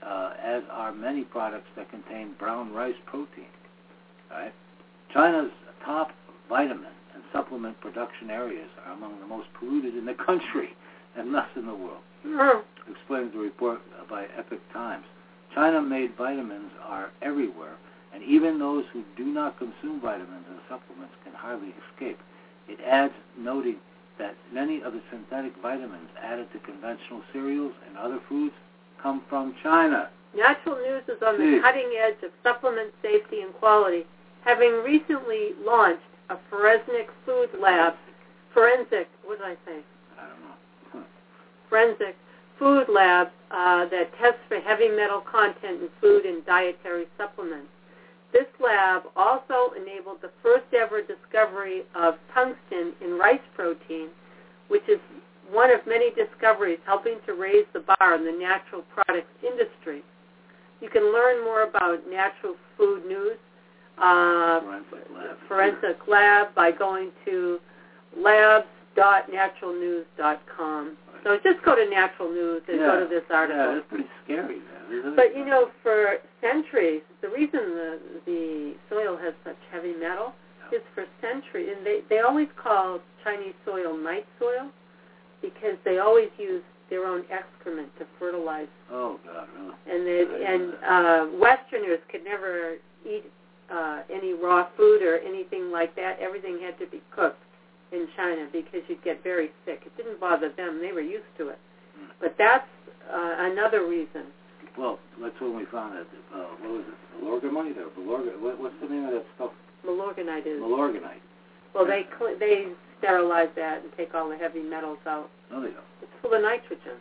[0.06, 3.46] uh, as are many products that contain brown rice protein.
[4.30, 4.52] Right?
[5.12, 5.50] China's
[5.84, 6.12] top
[6.48, 10.76] vitamin and supplement production areas are among the most polluted in the country
[11.16, 15.04] and thus in the world uh, explains the report by Epoch Times.
[15.54, 17.76] China-made vitamins are everywhere,
[18.12, 22.18] and even those who do not consume vitamins and supplements can hardly escape.
[22.68, 23.76] It adds, noting
[24.18, 28.54] that many of the synthetic vitamins added to conventional cereals and other foods
[29.04, 30.08] come from China.
[30.34, 34.04] Natural News is on the cutting edge of supplement safety and quality,
[34.44, 37.92] having recently launched a forensic food lab,
[38.52, 39.78] forensic, what did I say?
[40.18, 41.06] I don't know.
[41.68, 42.16] Forensic
[42.58, 47.68] food lab uh, that tests for heavy metal content in food and dietary supplements.
[48.32, 54.08] This lab also enabled the first ever discovery of tungsten in rice protein,
[54.68, 54.98] which is
[55.50, 60.02] one of many discoveries helping to raise the bar in the natural products industry.
[60.80, 63.38] You can learn more about Natural Food News
[63.98, 65.36] uh, Forensic lab.
[65.48, 67.58] Forensic Lab by going to
[68.18, 70.96] labs.naturalnews.com.
[71.22, 72.86] So just go to Natural News and yeah.
[72.86, 73.64] go to this article.
[73.64, 75.16] Yeah, it's pretty scary, man.
[75.16, 80.34] But you know, for centuries, the reason the the soil has such heavy metal
[80.72, 84.70] is for centuries, and they they always call Chinese soil night soil
[85.44, 89.74] because they always use their own excrement to fertilize, Oh God, really?
[89.90, 92.76] and they, and uh, Westerners could never
[93.06, 93.24] eat
[93.72, 96.18] uh, any raw food or anything like that.
[96.20, 97.40] Everything had to be cooked
[97.92, 99.80] in China because you'd get very sick.
[99.86, 101.58] It didn't bother them; they were used to it.
[101.98, 102.06] Hmm.
[102.20, 102.68] But that's
[103.10, 104.24] uh, another reason.
[104.76, 106.06] Well, that's when we found that.
[106.34, 107.24] Uh, what was it?
[107.24, 108.38] Malorgamite or Malorga?
[108.40, 109.52] What, what's the name of that stuff?
[109.86, 111.22] Malorganite is Malorganite.
[111.74, 112.66] well, they cl- they
[112.98, 115.30] sterilize that and take all the heavy metals out.
[115.50, 115.84] No, they don't.
[116.02, 116.98] It's full of nitrogen.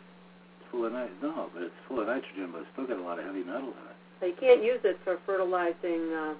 [0.60, 3.02] It's full of nit- no, but it's full of nitrogen, but it's still got a
[3.02, 3.96] lot of heavy metals in it.
[4.20, 6.34] So you can't use it for fertilizing uh,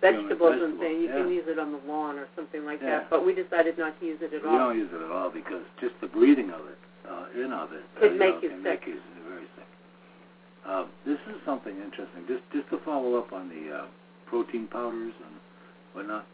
[0.00, 1.02] vegetables and things.
[1.02, 3.00] You can use it on the lawn or something like Yeah.
[3.06, 3.10] that.
[3.10, 4.58] But we decided not to use it at We all.
[4.72, 6.78] don't use it at all because just the breathing of it,
[7.08, 8.80] uh, in of it, uh, Could you make know, you can sick.
[8.80, 9.66] make you very sick.
[10.66, 12.26] Uh, this is something interesting.
[12.28, 13.86] Just just to follow up on the uh,
[14.26, 15.34] protein powders and
[15.94, 16.26] whatnot.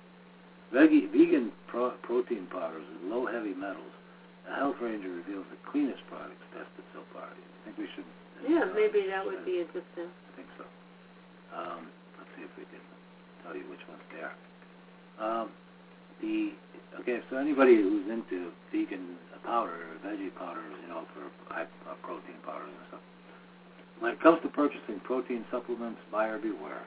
[0.72, 3.92] Veggie, vegan pro- protein powders with low heavy metals.
[4.46, 7.24] The Health Ranger reveals the cleanest products tested so far.
[7.24, 8.04] I think we should.
[8.44, 10.08] Yeah, uh, maybe that would be interesting.
[10.12, 10.64] I think so.
[11.54, 11.88] Um,
[12.18, 12.82] let's see if we can
[13.42, 14.36] tell you which ones they are.
[15.16, 15.48] Um,
[16.20, 16.52] the
[17.00, 21.94] okay, so anybody who's into vegan powder or veggie powders, you know, for high uh,
[22.02, 23.04] protein powders and stuff.
[24.00, 26.82] When it comes to purchasing protein supplements, buyer beware.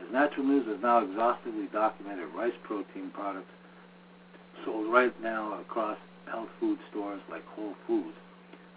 [0.00, 3.50] As Natural News has now exhaustively documented rice protein products
[4.64, 8.16] sold right now across health food stores like Whole Foods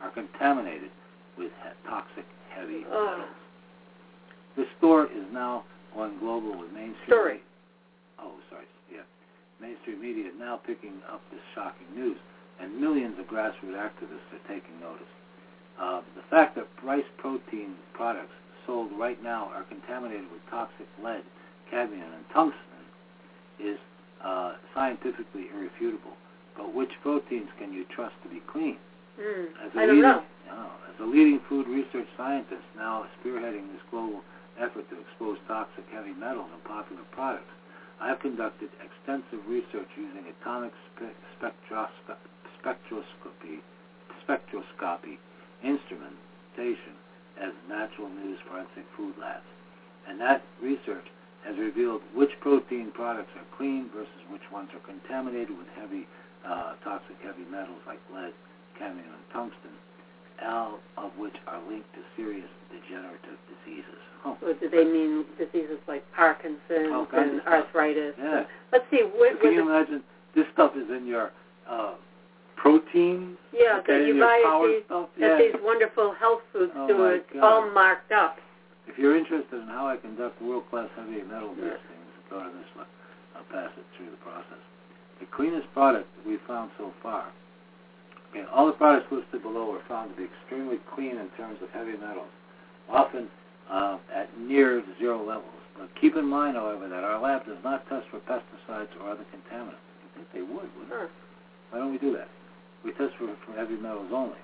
[0.02, 0.92] are contaminated
[1.38, 1.52] with
[1.88, 3.30] toxic heavy metals.
[4.56, 5.64] The store is now
[5.96, 7.08] going global with mainstream.
[7.08, 7.42] Story.
[8.20, 8.66] Oh, sorry.
[8.92, 9.02] Yeah,
[9.62, 12.18] mainstream media is now picking up this shocking news,
[12.60, 15.08] and millions of grassroots activists are taking notice.
[15.80, 18.34] Uh, the fact that rice protein products
[18.68, 21.24] sold right now are contaminated with toxic lead,
[21.72, 22.84] cadmium, and tungsten
[23.60, 23.80] is
[24.24, 26.14] uh, scientifically irrefutable.
[26.56, 28.78] But which proteins can you trust to be clean?
[29.20, 30.24] Mm, As a I don't leading, know.
[30.48, 34.22] no, as a leading food research scientist now spearheading this global
[34.60, 37.50] effort to expose toxic heavy metals in popular products,
[38.02, 42.18] I have conducted extensive research using atomic spe- spectrosco-
[42.62, 43.62] spectroscopy,
[44.26, 45.18] spectroscopy
[45.64, 46.97] instrumentation
[47.42, 49.46] as Natural News Forensic Food Labs.
[50.08, 51.06] And that research
[51.46, 56.08] has revealed which protein products are clean versus which ones are contaminated with heavy,
[56.46, 58.34] uh, toxic heavy metals like lead,
[58.78, 59.72] cadmium, and tungsten,
[60.46, 64.02] all of which are linked to serious degenerative diseases.
[64.26, 68.16] Oh, Or do they mean diseases like Parkinson's and arthritis?
[68.18, 68.46] Yeah.
[68.72, 69.04] Let's see.
[69.16, 70.04] What, Can you imagine
[70.36, 71.32] this stuff is in your
[71.70, 71.94] uh,
[72.58, 73.38] protein?
[73.54, 75.10] yeah, okay, that you buy at these, stuff?
[75.16, 75.38] at yeah.
[75.38, 78.38] these wonderful health food Oh, stores, all marked up.
[78.88, 81.78] If you're interested in how I conduct world-class heavy metal Yeah.
[81.78, 82.88] testings, go to this one.
[83.36, 84.60] I'll pass it through the process.
[85.20, 87.26] The cleanest product that we've found so far.
[88.32, 91.70] Okay, all the products listed below are found to be extremely clean in terms of
[91.72, 92.28] heavy metals,
[92.90, 93.28] often
[93.72, 95.54] uh, at near zero levels.
[95.78, 99.26] But keep in mind, however, that our lab does not test for pesticides or other
[99.32, 99.80] contaminants.
[99.80, 101.08] I think they would, wouldn't they?
[101.72, 102.28] Why don't we do that?
[102.88, 104.40] We test for, for heavy metals only.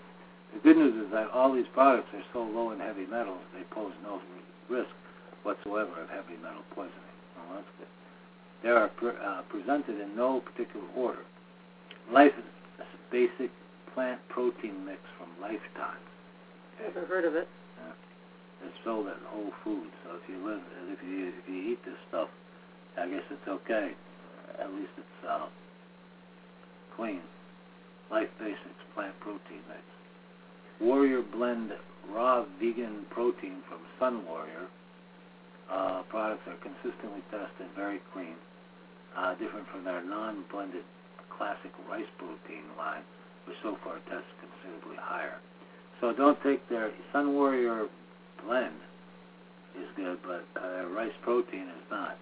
[0.52, 3.64] The good news is that all these products are so low in heavy metals, they
[3.72, 4.20] pose no
[4.70, 4.91] risk
[5.44, 7.16] whatsoever of heavy metal poisoning.
[7.39, 7.88] Well, that's good.
[8.62, 11.24] They are pre- uh, presented in no particular order.
[12.12, 13.50] Life is a basic
[13.94, 16.04] plant protein mix from Lifetime.
[16.84, 17.48] Never heard of it.
[18.66, 22.00] It's sold at Whole Foods, so if you live, if you if you eat this
[22.08, 22.30] stuff,
[22.98, 23.91] I guess it's okay.
[24.60, 25.48] At least it's uh,
[26.96, 27.22] clean.
[28.12, 29.82] Life Basics plant protein mix.
[30.80, 31.72] Warrior Blend
[32.12, 34.68] raw vegan protein from Sun Warrior.
[35.72, 38.36] Uh, products are consistently tested, very clean,
[39.18, 40.84] uh, different from their non-blended
[41.30, 43.01] classic rice protein line,
[43.47, 45.39] which so far tests considerably higher.
[46.01, 47.88] So don't take their Sun Warrior
[48.45, 48.76] blend
[49.80, 52.18] is good, but uh, rice protein is not.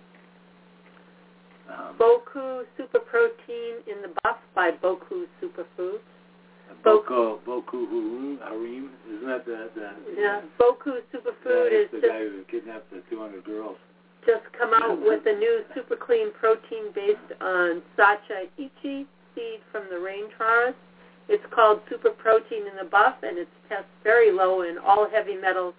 [1.70, 6.00] Um, Boku Super Protein in the Buff by Boku Superfoods.
[6.84, 12.44] Boko Boku Harum, Harim, isn't that the the, Yeah, Boku Superfood is the guy who
[12.50, 13.78] kidnapped the 200 girls?
[14.26, 19.84] just come out with a new super clean protein based on Sacha Inchi seed from
[19.90, 20.76] the rainforest.
[21.30, 25.36] It's called Super Protein in the Buff, and it's tests very low in all heavy
[25.36, 25.74] metals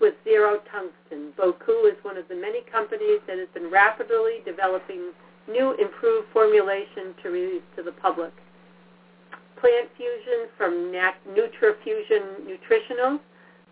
[0.00, 1.32] with zero tungsten.
[1.38, 5.12] Boku is one of the many companies that has been rapidly developing
[5.48, 8.32] new improved formulation to release to the public.
[9.60, 13.20] Plant Fusion from Nat- Nutrifusion Nutritionals.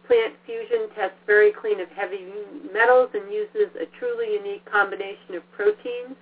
[0.07, 2.27] Plant Fusion tests very clean of heavy
[2.73, 6.17] metals and uses a truly unique combination of proteins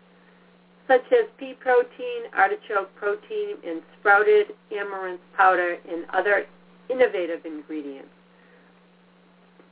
[0.91, 6.47] such as pea protein, artichoke protein, and sprouted amaranth powder and other
[6.89, 8.11] innovative ingredients.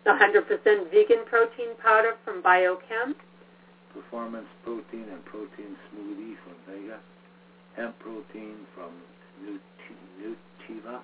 [0.06, 3.14] 100% vegan protein powder from Biochem.
[3.92, 6.98] Performance protein and protein smoothie from Vega.
[7.76, 8.90] Hemp protein from
[9.42, 11.00] Nutiva.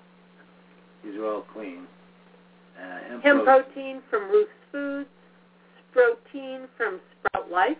[1.03, 1.87] These are all clean.
[2.77, 5.09] Uh, hemp, Hemp pro- protein from Ruth's Foods.
[5.91, 7.77] Protein from Sprout Life.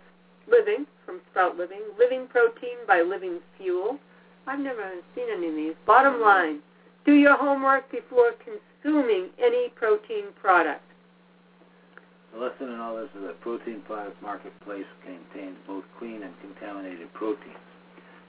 [0.48, 1.82] Living from Sprout Living.
[1.98, 3.98] Living protein by Living Fuel.
[4.46, 5.74] I've never seen any of these.
[5.86, 6.60] Bottom line,
[7.04, 10.82] do your homework before consuming any protein product.
[12.36, 17.08] The lesson in all this is that protein product marketplace contains both clean and contaminated
[17.16, 17.64] proteins.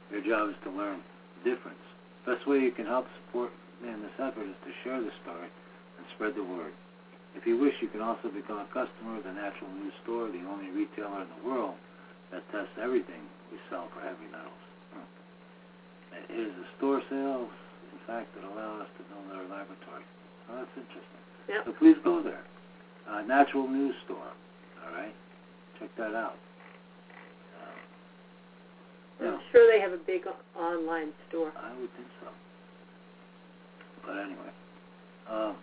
[0.07, 1.03] Your job is to learn
[1.35, 1.83] the difference.
[2.23, 3.51] The Best way you can help support
[3.83, 6.71] me in this effort is to share the story and spread the word.
[7.35, 10.47] If you wish, you can also become a customer of the Natural News Store, the
[10.47, 11.75] only retailer in the world
[12.31, 14.63] that tests everything we sell for heavy metals.
[14.95, 15.03] Hmm.
[16.15, 17.51] It is the store sales,
[17.91, 20.07] in fact, that allow us to build our laboratory.
[20.47, 21.23] So that's interesting.
[21.51, 21.61] Yep.
[21.67, 22.47] So please go there.
[23.09, 24.17] Uh, Natural News Store.
[24.85, 25.13] All right,
[25.79, 26.35] check that out.
[27.61, 30.23] Uh, I'm yeah, sure they have a big
[30.57, 31.51] online store.
[31.57, 32.27] I would think so.
[34.05, 34.51] But anyway,
[35.29, 35.55] um,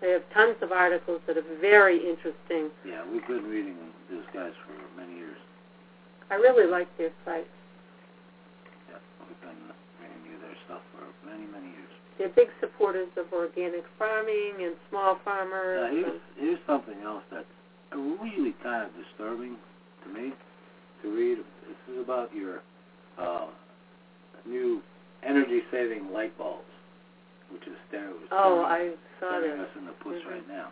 [0.00, 2.70] They have tons of articles that are very interesting.
[2.86, 3.76] yeah, we've been reading
[4.10, 5.36] these guys for many years.
[6.30, 7.46] I really like their site.
[8.90, 8.96] Yeah,
[9.28, 9.56] we've been
[10.00, 11.83] reading you their stuff for many, many years.
[12.18, 15.80] They're big supporters of organic farming and small farmers.
[15.82, 17.44] Now, here's, here's something else that's
[17.92, 19.56] really kind of disturbing
[20.04, 20.32] to me
[21.02, 21.38] to read.
[21.38, 22.62] This is about your
[23.18, 23.46] uh,
[24.46, 24.80] new
[25.24, 26.62] energy-saving light bulbs,
[27.50, 29.58] which is staring, oh, I saw this.
[29.58, 30.30] us in the puss Mhm.
[30.30, 30.68] right now.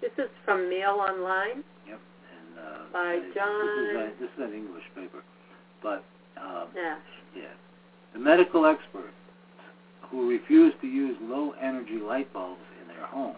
[0.00, 1.64] This is from Mail Online.
[1.88, 1.98] Yep.
[1.98, 5.22] And uh, By I- This is, John- a, this is an English paper,
[5.82, 6.04] but
[6.36, 7.00] um, Nash.
[7.34, 7.44] yeah,
[8.12, 9.16] the medical experts
[10.10, 13.36] who refuse to use low-energy light bulbs in their homes.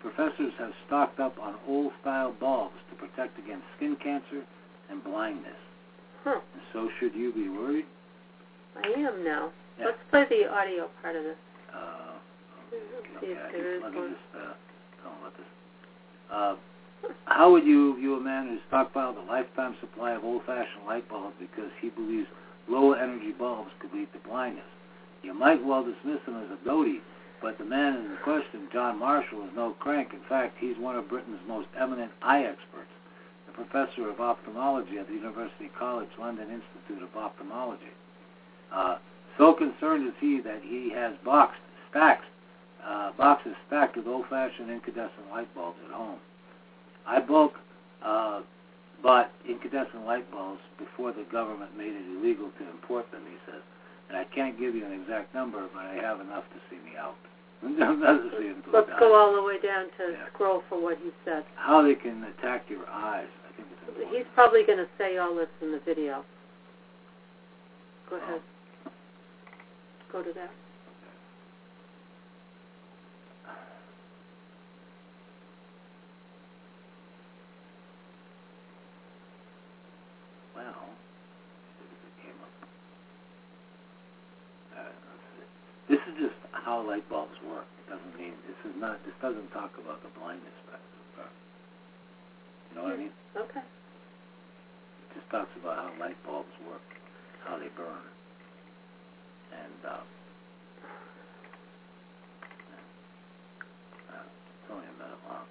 [0.00, 4.44] Professors have stocked up on old-style bulbs to protect against skin cancer
[4.90, 5.56] and blindness.
[6.24, 6.40] Huh.
[6.52, 7.86] And so should you be worried?
[8.76, 9.50] I am now.
[9.78, 9.86] Yeah.
[9.86, 11.36] Let's play the audio part of this.
[11.74, 12.12] Uh,
[12.70, 12.76] See
[13.16, 14.10] okay, if I there just, is let me one.
[14.10, 14.54] just uh,
[15.02, 15.46] tell them about this.
[16.30, 16.56] Uh,
[17.24, 21.34] how would you view a man who stockpiled a lifetime supply of old-fashioned light bulbs
[21.40, 22.28] because he believes
[22.68, 24.64] low-energy bulbs could lead to blindness?
[25.22, 27.00] You might well dismiss him as a doty,
[27.42, 30.12] but the man in question, John Marshall, is no crank.
[30.12, 32.90] In fact, he's one of Britain's most eminent eye experts,
[33.48, 37.92] a professor of ophthalmology at the University College London Institute of Ophthalmology.
[38.72, 38.98] Uh,
[39.38, 41.60] so concerned is he that he has boxed,
[41.90, 42.24] stacks,
[42.84, 46.18] uh, boxes stacked with old-fashioned incandescent light bulbs at home.
[47.06, 47.54] I bulk
[48.02, 48.42] uh,
[49.02, 53.62] bought incandescent light bulbs before the government made it illegal to import them, he says.
[54.10, 56.96] And I can't give you an exact number, but I have enough to see me
[56.98, 57.14] out.
[57.62, 60.26] Enough to see him Let's go all the way down to Yeah.
[60.32, 61.44] scroll for what he said.
[61.56, 63.28] How they can attack your eyes.
[63.46, 64.16] I think it's important.
[64.16, 66.24] He's probably going to say all this in the video.
[68.08, 68.24] Go oh.
[68.24, 68.40] ahead.
[70.10, 70.50] Go to that.
[80.56, 82.68] Well, it came up.
[84.76, 85.46] Uh, let's see.
[85.90, 87.66] This is just how light bulbs work.
[87.82, 89.02] It doesn't mean this is not.
[89.02, 91.02] This doesn't talk about the blindness factor.
[91.18, 91.26] uh,
[92.70, 93.10] You know what I mean?
[93.34, 93.58] Okay.
[93.58, 96.86] It just talks about how light bulbs work,
[97.42, 98.06] how they burn,
[99.50, 99.98] and uh,
[104.14, 105.46] uh, it's only a minute long.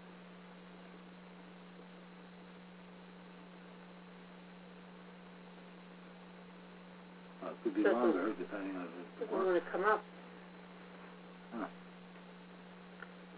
[7.43, 10.01] Well, it could be longer depending on it Doesn't want to come up.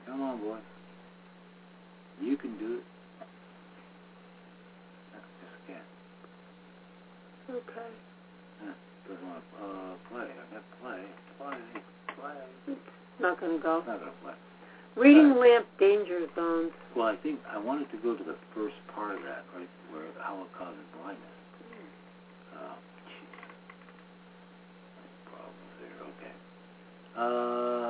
[0.05, 0.57] Come on, boy.
[2.22, 2.84] You can do it.
[5.14, 5.89] No, just can't.
[7.49, 7.91] Okay.
[9.07, 10.28] Doesn't want to uh, play.
[10.30, 11.01] I got to play,
[11.38, 11.57] play,
[12.16, 12.76] play.
[13.20, 13.80] Not going to go.
[13.80, 14.34] It's not going to play.
[14.95, 16.72] Reading lamp danger zones.
[16.95, 20.03] Well, I think I wanted to go to the first part of that, right, where
[20.20, 21.24] how it causes blindness.
[22.53, 22.76] Uh,
[23.07, 23.32] jeez.
[25.32, 25.99] Problems there.
[26.12, 26.34] Okay.
[27.18, 27.80] Uh,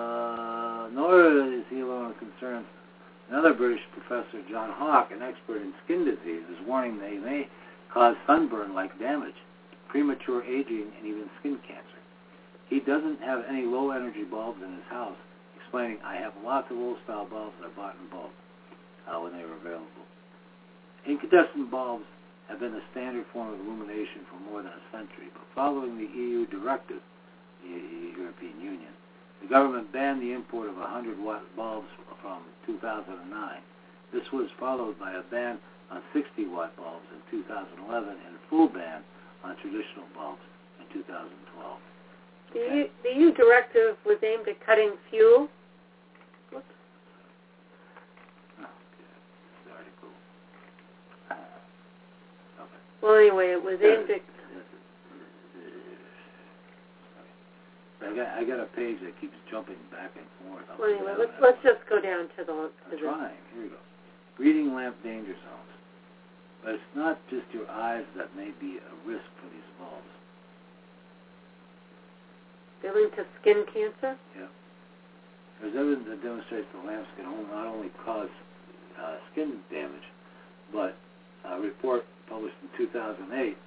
[1.11, 2.65] he alone in concerns.
[3.29, 7.47] Another British professor, John Hawk, an expert in skin disease, is warning they may
[7.93, 9.35] cause sunburn-like damage,
[9.89, 11.99] premature aging, and even skin cancer.
[12.69, 15.17] he doesn't have any low energy bulbs in his house,
[15.59, 18.31] explaining, I have lots of old style bulbs that I bought in bulk
[19.07, 20.07] uh, when they were available.
[21.05, 22.05] Incandescent bulbs
[22.47, 26.07] have been the standard form of illumination for more than a century, but following the
[26.07, 27.03] EU directive,
[27.63, 28.91] the European Union,
[29.41, 31.89] the government banned the import of 100 watt bulbs
[32.21, 33.61] from 2009.
[34.13, 35.57] This was followed by a ban
[35.89, 39.01] on 60 watt bulbs in 2011 and a full ban
[39.43, 40.41] on traditional bulbs
[40.79, 41.79] in 2012.
[42.53, 45.47] The, EU, the EU directive was aimed at cutting fuel.
[46.51, 46.65] Whoops.
[48.59, 48.67] This
[49.71, 50.11] article.
[51.31, 52.81] Okay.
[53.01, 54.30] Well, anyway, it was aimed at.
[58.01, 60.65] I got I got a page that keeps jumping back and forth.
[60.79, 62.53] Well, anyway, let's let's just go down to the.
[62.53, 63.37] To I'm the trying.
[63.53, 63.81] Here we go.
[64.39, 65.71] Reading lamp danger zones.
[66.63, 70.13] But it's not just your eyes that may be a risk for these bulbs.
[72.81, 74.17] they're linked to skin cancer.
[74.37, 74.49] Yeah.
[75.61, 78.29] There's evidence that demonstrates the lamps can not only cause
[78.99, 80.05] uh, skin damage,
[80.73, 80.97] but
[81.45, 83.57] a report published in 2008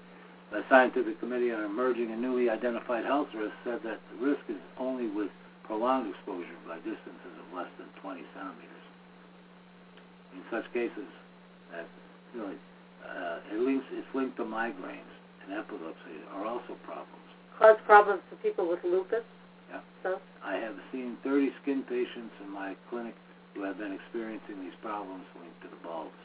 [0.51, 4.61] the Scientific Committee on Emerging and Newly Identified Health Risks said that the risk is
[4.79, 5.31] only with
[5.65, 8.85] prolonged exposure by distances of less than 20 centimeters.
[10.35, 11.09] In such cases,
[11.73, 11.89] that
[12.35, 12.57] really
[13.05, 15.15] uh, it links, it's linked to migraines
[15.45, 17.29] and epilepsy are also problems.
[17.59, 19.23] Cause problems to people with lupus.
[19.71, 19.81] Yeah.
[20.03, 23.15] So I have seen 30 skin patients in my clinic
[23.55, 26.19] who have been experiencing these problems linked to the bulbs.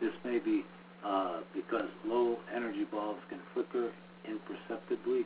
[0.00, 0.64] This may be
[1.04, 3.90] uh, because low energy bulbs can flicker
[4.28, 5.24] imperceptibly.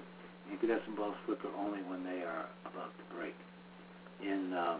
[0.50, 3.34] Incandescent bulbs flicker only when they are about to break.
[4.22, 4.78] In uh,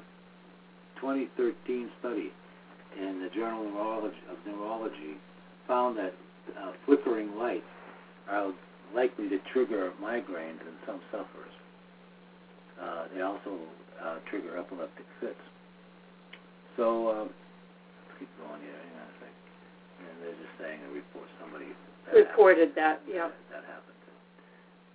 [1.01, 2.33] 2013 study
[2.99, 4.13] in the Journal of
[4.47, 5.19] Neurology
[5.67, 6.15] found that
[6.59, 7.65] uh, flickering lights
[8.29, 8.53] are
[8.95, 11.57] likely to trigger migraines in some sufferers.
[12.81, 13.59] Uh, they also
[14.03, 15.35] uh, trigger epileptic fits.
[16.77, 18.75] So, um, let's keep going here.
[18.75, 19.45] Hang on a second.
[20.05, 21.73] And they're just saying a report somebody
[22.07, 23.01] that reported that.
[23.09, 23.33] Yeah.
[23.33, 23.97] that, that happened.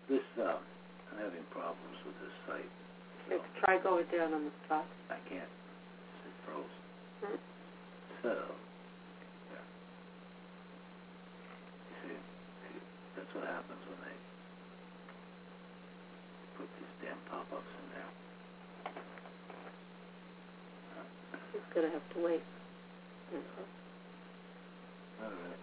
[0.10, 0.58] This uh,
[1.14, 2.72] I'm having problems with this site.
[3.28, 4.86] So Let's try going down on the spot.
[5.10, 5.46] I can't.
[5.46, 6.76] It froze.
[7.22, 7.38] Hmm.
[8.22, 8.34] So,
[9.54, 9.66] yeah.
[11.90, 12.78] You see, see,
[13.18, 14.18] that's what happens when they
[16.58, 18.10] put these damn pop-ups in there.
[21.54, 22.46] He's gonna have to wait.
[25.20, 25.62] All right.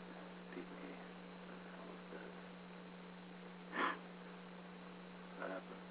[0.55, 0.69] Beat.
[0.69, 2.33] What the hell is this?
[5.39, 5.85] What happened?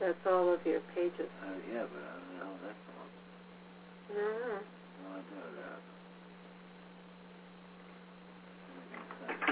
[0.00, 1.28] That's all of your pages.
[1.44, 2.76] Uh, yeah, but I don't know how that.
[4.08, 4.16] Mm.
[4.16, 6.00] No idea what that happened.
[8.64, 9.44] Doesn't make sense.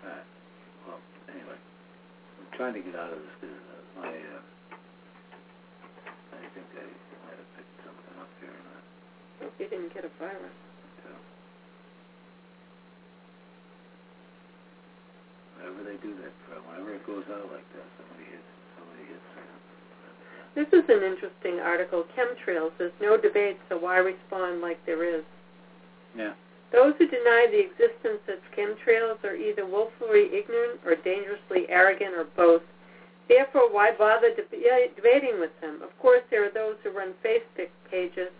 [0.00, 0.28] Alright.
[0.88, 1.58] Well, anyway.
[1.60, 4.40] I'm trying to get out of this because uh, my, uh,
[6.32, 6.88] I think I
[7.28, 8.82] might have picked something up here or not.
[9.44, 10.56] Hope you didn't get a virus.
[11.04, 11.12] So.
[15.60, 16.32] Whenever they do that,
[16.72, 18.48] whenever it goes out like that, somebody hits,
[18.80, 19.44] somebody hits it.
[20.56, 22.04] This is an interesting article.
[22.16, 22.72] Chemtrails.
[22.78, 25.22] There's no debate, so why respond like there is?
[26.16, 26.32] Yeah.
[26.72, 32.24] Those who deny the existence of chemtrails are either willfully ignorant or dangerously arrogant or
[32.36, 32.62] both.
[33.28, 35.82] Therefore, why bother deb- debating with them?
[35.82, 38.32] Of course, there are those who run Facebook pages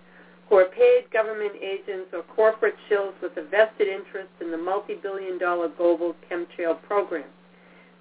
[0.59, 5.69] are paid government agents or corporate shills with a vested interest in the multi-billion dollar
[5.69, 7.29] global chemtrail program.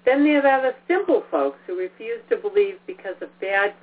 [0.04, 3.74] Then there are the simple folks who refuse to believe because of bad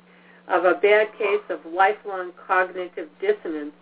[0.47, 3.74] of a bad case of lifelong cognitive dissonance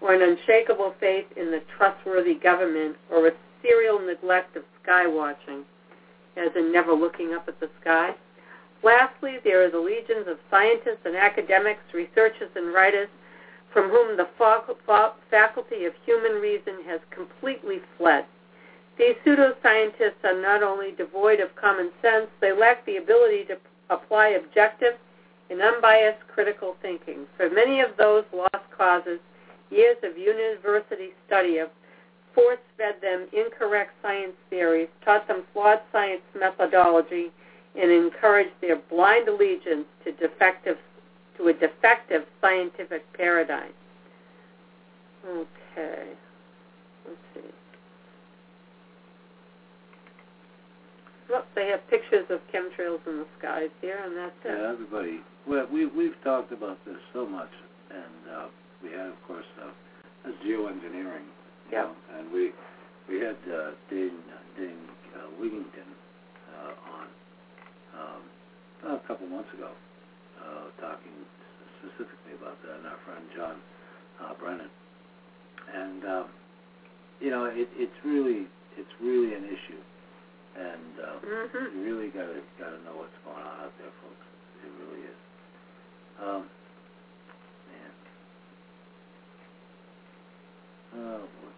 [0.00, 3.32] or an unshakable faith in the trustworthy government or a
[3.62, 5.64] serial neglect of sky watching,
[6.36, 8.14] as in never looking up at the sky.
[8.82, 13.08] Lastly, there are the legions of scientists and academics, researchers and writers
[13.78, 14.26] from whom the
[15.30, 18.24] faculty of human reason has completely fled.
[18.98, 23.56] These pseudoscientists are not only devoid of common sense, they lack the ability to
[23.88, 24.94] apply objective
[25.48, 27.18] and unbiased critical thinking.
[27.36, 29.20] For many of those lost causes,
[29.70, 31.70] years of university study have
[32.34, 37.30] force-fed them incorrect science theories, taught them flawed science methodology,
[37.80, 40.78] and encouraged their blind allegiance to defective
[41.38, 43.72] to a defective scientific paradigm.
[45.26, 46.12] Okay.
[47.06, 47.50] Let's see.
[51.30, 54.58] Well, they have pictures of chemtrails in the skies here, and that's it.
[54.58, 55.20] Yeah, everybody.
[55.46, 57.50] Well, we we've talked about this so much,
[57.90, 58.46] and uh,
[58.82, 61.28] we had, of course, uh, geoengineering.
[61.70, 61.82] Yeah.
[61.82, 62.52] know, and we
[63.08, 64.18] we had uh, Dane
[64.56, 65.88] Dane uh, Wigington
[66.56, 67.06] uh, on,
[68.00, 69.70] um, a couple months ago,
[70.42, 71.12] uh, talking
[71.80, 73.56] specifically about that, and our friend John
[74.22, 74.70] uh, Brennan.
[75.74, 76.26] And um,
[77.20, 79.82] you know, it, it's really it's really an issue,
[80.56, 81.74] and uh, Mhm.
[81.74, 84.26] you really gotta gotta know what's going on out there, folks.
[84.64, 85.18] It really is.
[86.22, 86.42] Um,
[87.68, 87.92] man.
[90.94, 91.52] Oh boy.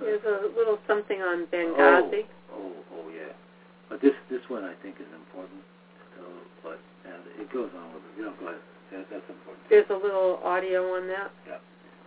[0.00, 1.76] There's a little something on Benghazi.
[1.76, 2.30] Oh, oh, yeah.
[2.30, 2.39] But
[4.02, 5.60] this this one I think is important.
[6.16, 6.24] So,
[6.62, 8.12] but and it goes on with it.
[8.18, 8.60] You know, go ahead.
[8.92, 9.62] That, that's important.
[9.70, 11.30] There's a little audio on that.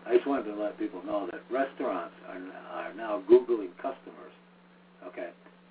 [0.06, 4.36] I just wanted to let people know that restaurants are, are now Googling customers,
[5.08, 5.30] okay,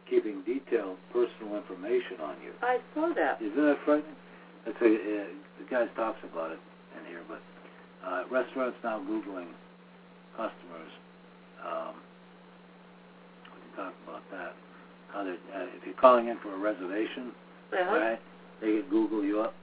[0.08, 2.52] keeping detailed personal information on you.
[2.62, 3.42] I saw that.
[3.42, 4.16] Isn't that frightening?
[4.64, 5.24] That's a, uh,
[5.60, 6.60] the guy talks about it
[6.96, 7.42] in here, but
[8.06, 9.52] uh, restaurants now Googling
[10.32, 10.92] customers.
[11.60, 11.94] Um,
[13.52, 14.56] we can talk about that.
[15.14, 15.24] Uh,
[15.76, 17.32] if you're calling in for a reservation,
[17.72, 17.96] Uh-huh.
[17.98, 18.20] right,
[18.60, 19.54] they can Google you up,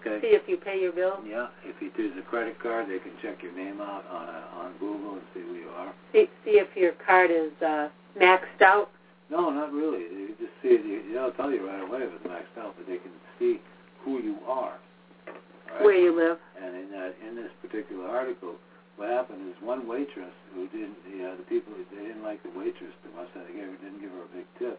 [0.00, 0.20] okay?
[0.20, 1.18] See if you pay your bill.
[1.26, 4.42] Yeah, if you use a credit card, they can check your name out on a,
[4.58, 5.92] on Google and see who you are.
[6.12, 7.88] See, see if your card is uh,
[8.18, 8.90] maxed out.
[9.30, 10.00] No, not really.
[10.00, 10.84] You just see it.
[10.84, 13.60] You, they'll tell you right away if it's maxed out, but they can see
[14.04, 14.78] who you are.
[15.26, 15.82] Right?
[15.82, 16.38] Where you live.
[16.60, 18.54] And in that, in this particular article,
[18.98, 22.50] what happened is one waitress who didn't, you know, the people they didn't like the
[22.50, 24.78] waitress too much, so they gave her, didn't give her a big tip.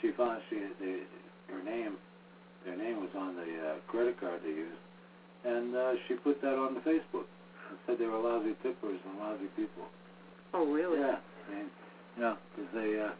[0.00, 1.02] She found she they,
[1.50, 1.98] her name,
[2.64, 4.78] their name was on the uh, credit card they used,
[5.44, 7.26] and uh, she put that on the Facebook
[7.68, 9.90] and said they were lousy tippers and lousy people.
[10.54, 10.98] Oh, really?
[10.98, 11.70] Yeah, I mean,
[12.16, 13.12] you know, because they, uh,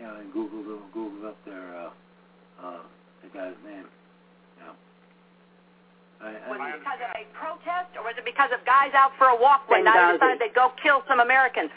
[0.00, 1.90] you know, they googled googled up their uh,
[2.64, 2.82] uh,
[3.22, 3.84] the guy's name.
[6.20, 6.48] You know.
[6.48, 9.12] I, I, Was it because of a protest, or was it because of guys out
[9.18, 11.70] for a walk one night and decided they'd go kill some Americans?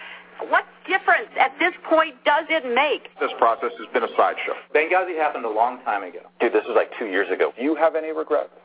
[0.48, 3.12] What difference at this point does it make?
[3.20, 4.56] This process has been a sideshow.
[4.74, 6.24] Benghazi happened a long time ago.
[6.40, 7.52] Dude, this was like two years ago.
[7.58, 8.56] Do you have any regrets?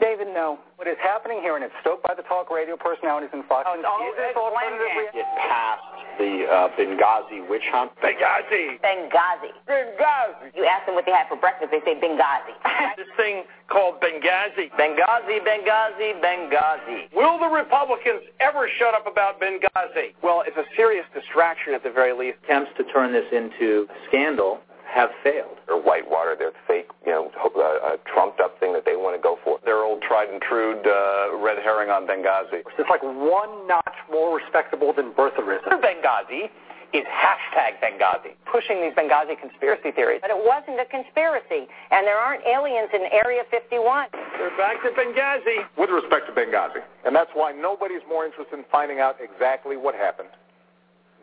[0.00, 0.58] David, no.
[0.76, 3.74] What is happening here, and it's stoked by the talk radio personalities in Fox, Oh,
[3.74, 5.10] it's all is this Ed alternative Blanchard.
[5.10, 5.18] reality?
[5.18, 5.82] Get past
[6.22, 7.90] the uh, Benghazi witch hunt.
[7.98, 8.78] Benghazi!
[8.78, 9.50] Benghazi.
[9.66, 10.54] Benghazi!
[10.54, 12.54] You ask them what they had for breakfast, they say Benghazi.
[12.96, 14.70] This thing called Benghazi.
[14.78, 17.10] Benghazi, Benghazi, Benghazi.
[17.14, 20.14] Will the Republicans ever shut up about Benghazi?
[20.22, 22.38] Well, it's a serious distraction at the very least.
[22.44, 25.60] Attempts to turn this into a scandal have failed.
[25.68, 29.22] Or whitewater, their fake, you know, uh, uh, trumped up thing that they want to
[29.22, 29.60] go for.
[29.64, 32.64] Their old tried and true uh, red herring on Benghazi.
[32.78, 35.68] It's like one notch more respectable than birtherism.
[35.80, 36.48] Benghazi
[36.94, 38.32] is hashtag Benghazi.
[38.50, 40.20] Pushing these Benghazi conspiracy theories.
[40.22, 44.08] But it wasn't a conspiracy, and there aren't aliens in Area 51.
[44.40, 45.68] We're back to Benghazi.
[45.76, 46.80] With respect to Benghazi.
[47.04, 50.30] And that's why nobody's more interested in finding out exactly what happened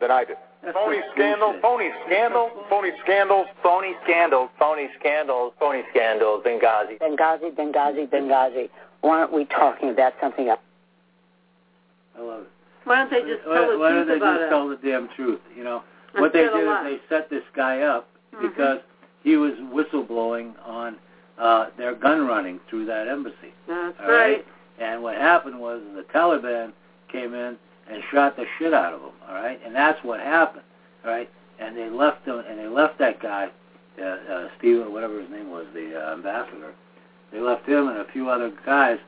[0.00, 0.36] than I did.
[0.66, 3.46] That's phony scandal, phony scandal, phony scandals.
[3.62, 6.98] Phony scandals, phony scandals, phony scandals, Benghazi.
[6.98, 8.68] Benghazi, Benghazi, Benghazi.
[9.02, 10.58] Why aren't we talking about something else?
[12.18, 12.48] I love it.
[12.82, 14.48] Why don't they just why, tell the why don't they about just it?
[14.50, 15.40] tell the damn truth?
[15.56, 15.82] You know,
[16.18, 18.42] what they did is they set this guy up Mhm.
[18.42, 18.80] because
[19.22, 20.96] he was whistleblowing on
[21.38, 23.52] uh, their gun running through that embassy.
[23.68, 24.44] That's All right.
[24.80, 26.72] And what happened was the Taliban
[27.08, 27.56] came in
[27.90, 29.10] and shot the shit out of him.
[29.28, 30.64] All right, and that's what happened.
[31.04, 33.48] All right, and they left him, and they left that guy,
[34.00, 36.74] uh, uh, Steve or whatever his name was, the uh, ambassador.
[37.32, 38.98] They left him and a few other guys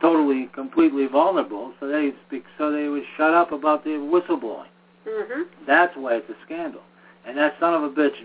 [0.00, 4.66] totally, completely vulnerable, so they speak, so they would shut up about the whistleblowing.
[5.06, 5.42] Mm-hmm.
[5.66, 6.80] That's why it's a scandal.
[7.26, 8.16] And that son of a bitch.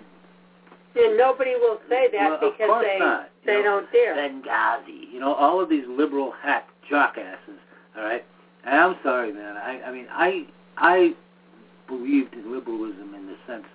[0.96, 3.30] And nobody will say that well, because they not.
[3.44, 4.16] You they know, don't dare.
[4.16, 5.12] Benghazi.
[5.12, 7.60] You know, all of these liberal hack jockasses.
[7.98, 8.24] All right.
[8.66, 9.58] And I'm sorry, man.
[9.58, 10.46] I I mean, I
[10.78, 11.14] I
[11.88, 13.66] believed in liberalism in the sense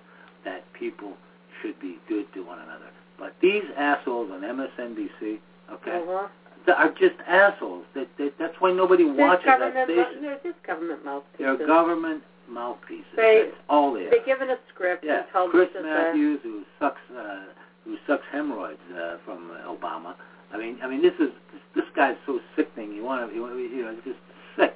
[0.45, 1.13] that people
[1.61, 2.89] should be good to one another.
[3.17, 5.39] But these assholes on MSNBC,
[5.71, 6.27] okay, Uh-huh.
[6.75, 7.85] are just assholes.
[7.93, 10.21] That, that that's why nobody They're watches that station.
[10.21, 11.57] they're just government mouthpieces.
[11.57, 13.05] They're government mouthpieces.
[13.15, 14.09] They- That's all they are.
[14.09, 17.43] They're given a script Yeah, and told Chris that Matthews, who sucks, uh,
[17.85, 20.15] who sucks hemorrhoids uh, from Obama.
[20.53, 21.29] I mean, I mean, this is
[21.75, 22.91] this guy's so sickening.
[22.93, 24.19] You want to, you, wanna- you know, just
[24.55, 24.75] sick,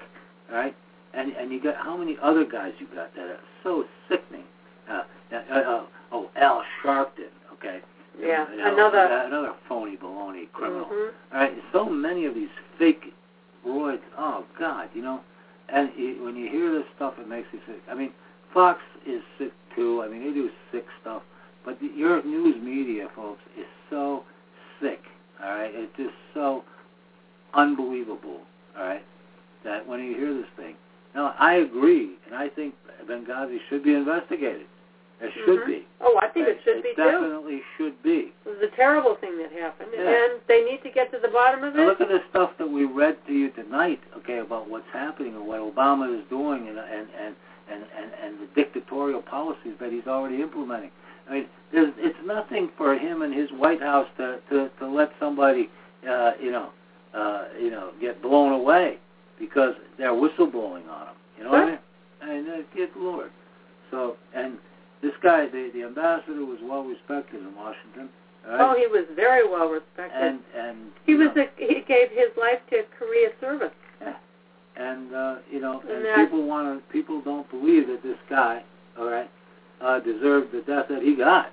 [0.52, 0.76] all right?
[1.14, 4.44] And and you got how many other guys you got that are so sickening?
[4.90, 7.82] Uh, uh, uh, oh, Al Sharpton, okay?
[8.20, 10.86] Yeah, You know, another- another phony baloney criminal.
[10.86, 11.12] Mhm.
[11.34, 13.14] All right, so many of these fake
[13.66, 14.02] roids.
[14.18, 15.22] Oh God, you know,
[15.70, 17.82] and it, when you hear this stuff, it makes you sick.
[17.90, 18.14] I mean,
[18.54, 20.02] Fox is sick too.
[20.04, 21.24] I mean, they do sick stuff,
[21.66, 24.24] but the, your news media, folks, is so
[24.80, 25.02] sick.
[25.44, 26.64] All right, it's just so
[27.54, 28.42] unbelievable.
[28.78, 29.04] All right,
[29.66, 30.76] that when you hear this thing,
[31.14, 32.74] now I agree, and I think
[33.08, 34.66] Benghazi should be investigated.
[35.22, 35.66] It should Mhm.
[35.68, 35.88] be.
[36.02, 36.96] Oh, I think it should be too.
[37.04, 38.34] definitely should be.
[38.46, 40.10] It was a terrible thing that happened, Yeah.
[40.10, 41.86] and they need to get to the bottom of Now it.
[41.86, 45.48] look at the stuff that we read to you tonight, okay, about what's happening and
[45.48, 47.36] what Obama is doing and and and
[47.68, 50.92] and, and, and the dictatorial policies that he's already implementing.
[51.28, 55.12] I mean, there's, it's nothing for him and his White House to to, to let
[55.20, 55.70] somebody,
[56.08, 56.70] uh, you know,
[57.14, 59.00] uh, you know, get blown away
[59.40, 61.16] because they're whistleblowing on him.
[61.38, 61.80] You know what I mean?
[62.22, 63.32] And uh, good lord.
[63.92, 64.58] So and
[65.02, 68.10] this guy, the the ambassador, was well respected in Washington.
[68.48, 68.60] right?
[68.62, 70.18] Oh, he was very well respected.
[70.22, 73.72] and and he was know, a, he gave his life to Korea service.
[74.78, 78.18] and uh, you know, And and that- people want to, people don't believe that this
[78.30, 78.64] guy,
[78.98, 79.30] all right,
[79.82, 81.52] uh, deserved the death that he got,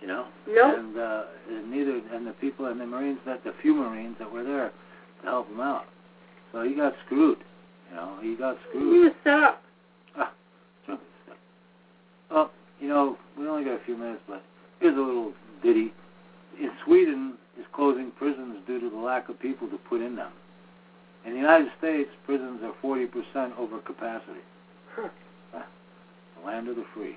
[0.00, 0.26] you know.
[0.48, 0.78] Nope.
[0.78, 4.30] And, uh, and neither, and the people and the Marines that the few Marines that
[4.30, 4.72] were there
[5.22, 5.84] to help him out.
[6.54, 7.38] So he got screwed,
[7.90, 8.16] you know.
[8.22, 9.06] He got screwed.
[9.06, 9.60] was set up.
[12.30, 12.50] Well,
[12.80, 14.42] you know, we only got a few minutes, but
[14.80, 15.32] here's a little
[15.62, 15.92] ditty.
[16.60, 20.32] In Sweden is closing prisons due to the lack of people to put in them.
[21.24, 24.40] In the United States, prisons are 40% over capacity.
[24.94, 25.08] Huh.
[25.52, 27.16] The land of the free.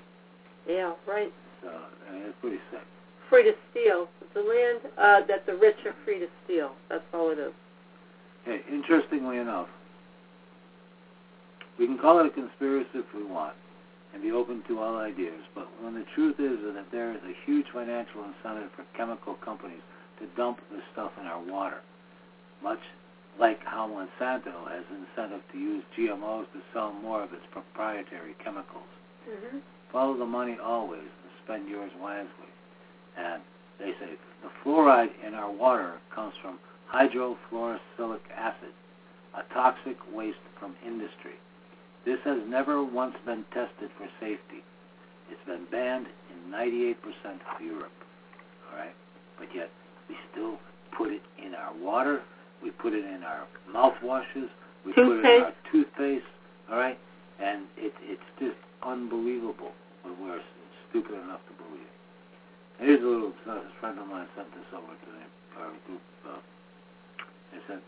[0.68, 1.32] Yeah, right.
[1.62, 2.80] So, I mean, it's pretty sick.
[3.28, 4.08] Free to steal.
[4.20, 6.72] It's a land uh, that the rich are free to steal.
[6.88, 7.52] That's all it is.
[8.48, 9.68] Hey, interestingly enough,
[11.78, 13.52] we can call it a conspiracy if we want
[14.14, 17.36] and be open to all ideas, but when the truth is that there is a
[17.44, 19.82] huge financial incentive for chemical companies
[20.18, 21.82] to dump this stuff in our water,
[22.62, 22.78] much
[23.38, 28.88] like how Monsanto has incentive to use GMOs to sell more of its proprietary chemicals.
[29.28, 29.58] Mm-hmm.
[29.92, 32.48] Follow the money always and spend yours wisely.
[33.18, 33.42] And
[33.78, 36.58] they say the fluoride in our water comes from
[36.92, 38.72] hydrofluorosilicic acid,
[39.34, 41.34] a toxic waste from industry.
[42.04, 44.64] This has never once been tested for safety.
[45.30, 46.94] It's been banned in 98%
[47.54, 47.92] of Europe.
[48.70, 48.94] All right?
[49.38, 49.70] But yet
[50.08, 50.58] we still
[50.96, 52.22] put it in our water,
[52.62, 54.48] we put it in our mouthwashes,
[54.84, 56.24] we put it in our toothpaste,
[56.70, 56.98] all right?
[57.40, 59.72] And it, it's just unbelievable
[60.02, 60.40] when we're
[60.88, 62.84] stupid enough to believe it.
[62.84, 65.24] Here's a little, a friend of mine sent this over to me,
[65.58, 66.00] our group.
[66.26, 66.38] Uh,
[67.58, 67.82] they said,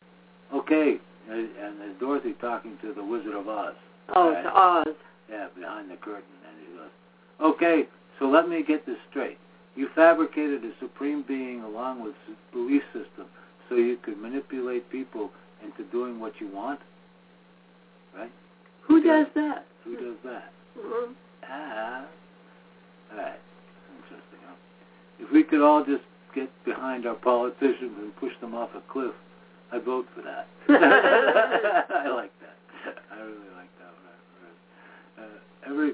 [0.55, 0.97] okay,
[1.31, 3.75] and, and there's Dorothy talking to the Wizard of Oz.
[4.14, 4.43] Oh, right?
[4.43, 4.97] to Oz.
[5.31, 6.25] Yeah, behind the curtain.
[6.49, 9.39] And he goes, okay, so let me get this straight.
[9.77, 12.14] You fabricated a supreme being along with
[12.53, 13.27] belief system
[13.68, 15.31] so you could manipulate people
[15.64, 16.81] into doing what you want,
[18.16, 18.33] right?
[18.89, 19.66] Who does that?
[19.85, 20.53] Who does that?
[20.77, 21.12] Mm-hmm.
[21.49, 22.07] Ah,
[23.12, 23.39] all right,
[23.97, 24.39] interesting.
[24.45, 24.55] Huh?
[25.21, 26.03] If we could all just
[26.35, 29.12] get behind our politicians and push them off a cliff,
[29.73, 30.47] I'd vote for that.
[30.68, 32.97] I like that.
[33.12, 35.25] I really like that one.
[35.25, 35.93] Uh, every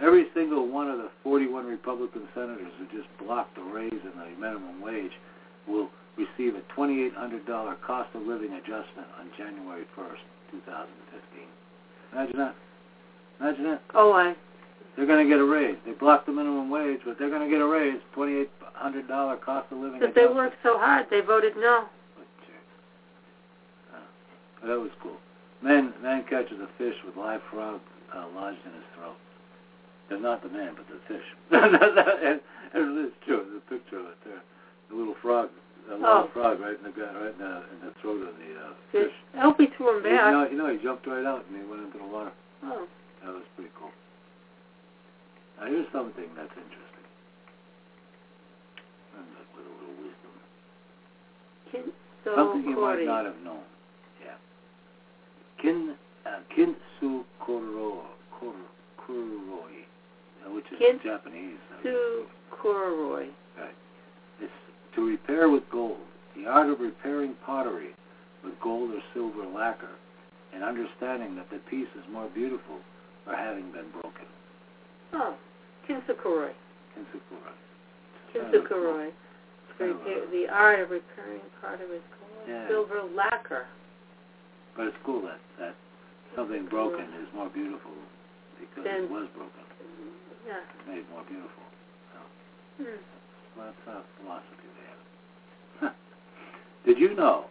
[0.00, 4.40] every single one of the 41 Republican senators who just blocked the raise in the
[4.40, 5.12] minimum wage
[5.68, 11.46] will receive a $2,800 cost of living adjustment on January 1st, 2015.
[12.12, 12.54] Imagine that.
[13.40, 13.82] Imagine that.
[13.94, 14.34] Oh, I.
[14.96, 15.76] They're going to get a raise.
[15.86, 19.78] They blocked the minimum wage, but they're going to get a raise, $2,800 cost of
[19.78, 20.00] living.
[20.00, 21.86] But they worked so hard, they voted no.
[24.62, 25.16] That was cool.
[25.62, 27.80] Man, man catches a fish with live frog
[28.14, 29.16] uh, lodged in his throat.
[30.08, 31.24] They're not the man, but the fish.
[31.50, 32.40] and,
[32.74, 33.42] and it's true.
[33.46, 34.42] There's a picture of it there.
[34.90, 35.48] The little frog,
[35.88, 36.28] the Oh.
[36.32, 39.12] frog right in the gut, right in the, in the throat of the uh, fish.
[39.34, 40.32] I hope he threw him You back.
[40.32, 42.32] know, you know, he jumped right out and he went into the water.
[42.64, 42.86] Oh.
[43.24, 43.90] That was pretty cool.
[45.58, 47.06] Now here's something that's interesting.
[49.16, 50.32] And with a little wisdom.
[51.70, 51.92] Kin-
[52.24, 53.62] so Something you might not have known.
[55.62, 55.94] Kin
[56.26, 58.02] uh, Kintsu Koro
[58.38, 58.54] Koro
[59.00, 59.86] Kuroi,
[60.44, 61.58] uh, which is Kin- Japanese.
[61.72, 63.28] uh, Sue Corroy.
[63.56, 63.74] Right.
[64.40, 64.52] It's
[64.96, 65.98] to repair with gold.
[66.36, 67.94] The art of repairing pottery
[68.44, 69.94] with gold or silver lacquer,
[70.52, 72.78] and understanding that the piece is more beautiful
[73.24, 74.26] for having been broken.
[75.12, 75.36] Oh,
[75.88, 76.52] Kinsukuroi.
[76.96, 77.52] Kinsukura.
[78.34, 79.10] Kinsukuroi.
[79.78, 82.48] Kind of the art of repairing pottery with gold.
[82.48, 82.68] Yeah.
[82.68, 83.66] Silver lacquer.
[84.76, 85.74] But it's cool that, that
[86.34, 87.92] something broken is more beautiful
[88.58, 89.64] because Then- it was broken.
[90.46, 90.58] Yeah.
[90.58, 91.62] It's made more beautiful.
[92.78, 92.84] Hmm.
[93.56, 95.94] Well, that's a philosophy they have.
[96.86, 97.44] Did you know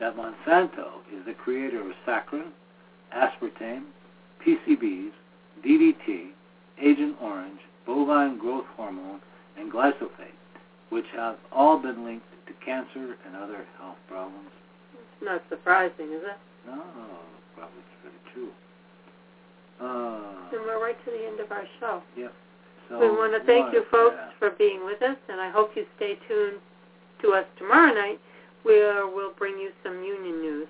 [0.00, 2.50] that Monsanto is the creator of saccharin,
[3.14, 3.84] aspartame,
[4.44, 5.12] PCBs,
[5.64, 6.30] DDT,
[6.82, 9.20] Agent Orange, bovine growth hormone,
[9.56, 10.34] and glyphosate,
[10.88, 14.50] which have all been linked to cancer and other health problems?
[14.94, 16.38] It's not surprising, is it?
[16.66, 16.82] No,
[17.56, 18.50] probably it's pretty true.
[19.80, 22.02] Uh, Then we're right to the end of our show.
[22.88, 24.30] So we want to thank you folks yeah.
[24.38, 26.60] for being with us, and I hope you stay tuned
[27.22, 28.20] to us tomorrow night,
[28.62, 30.68] where we'll bring you some union news.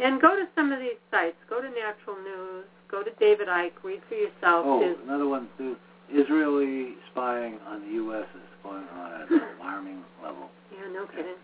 [0.00, 1.36] And go to some of these sites.
[1.50, 2.64] Go to Natural News.
[2.90, 3.72] Go to David Icke.
[3.84, 4.64] Read for yourself.
[4.64, 5.76] Oh, His, another one too.
[6.10, 8.24] Israeli spying on the U.S.
[8.34, 10.48] is going on at an alarming level.
[10.72, 11.36] yeah, no kidding.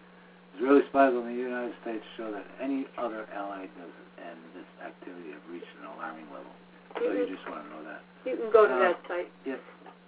[0.57, 5.33] Israeli spies on the United States show that any other allied does and this activity
[5.37, 6.51] have reached an alarming level.
[6.97, 8.01] So You you just want to know that.
[8.25, 9.29] you can go to Uh, that site.
[9.45, 9.61] Yep.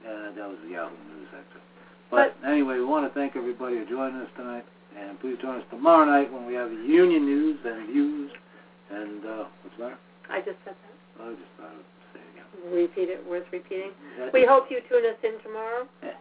[0.08, 1.60] Uh, that was the Yahoo News actually.
[2.10, 4.64] But, anyway, we want to thank everybody for joining us tonight,
[4.96, 8.32] and please join us tomorrow night when we have union news and views.
[8.88, 9.98] And uh, what's that?
[10.30, 11.22] I just said that.
[11.22, 12.72] I just thought I'd say it again.
[12.72, 13.20] Repeat it.
[13.28, 13.92] Worth repeating.
[14.18, 15.86] That- We hope you tune us in tomorrow.
[16.00, 16.16] and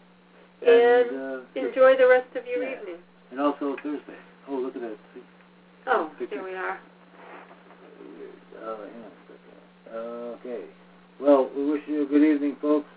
[0.68, 2.82] and uh, Enjoy the rest of your Yeah.
[2.82, 3.00] evening.
[3.32, 4.18] And also Thursday.
[4.50, 4.98] Oh, look at that.
[5.14, 5.22] See?
[5.88, 6.36] Oh, Picture.
[6.36, 6.80] here we are.
[8.64, 9.98] Oh, hang on a second.
[10.40, 10.66] Okay.
[11.20, 12.88] Well, we wish you a good evening, folks,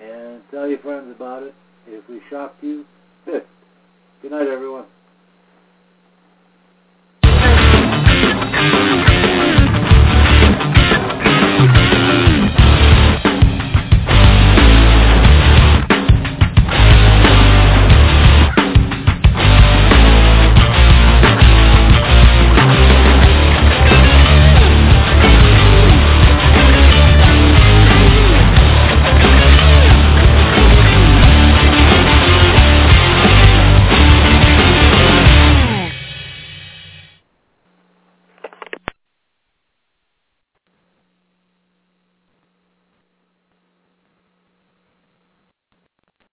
[0.00, 1.54] and tell your friends about it.
[1.86, 2.84] If we shocked you,
[3.24, 3.44] good.
[4.20, 4.84] Good night, everyone.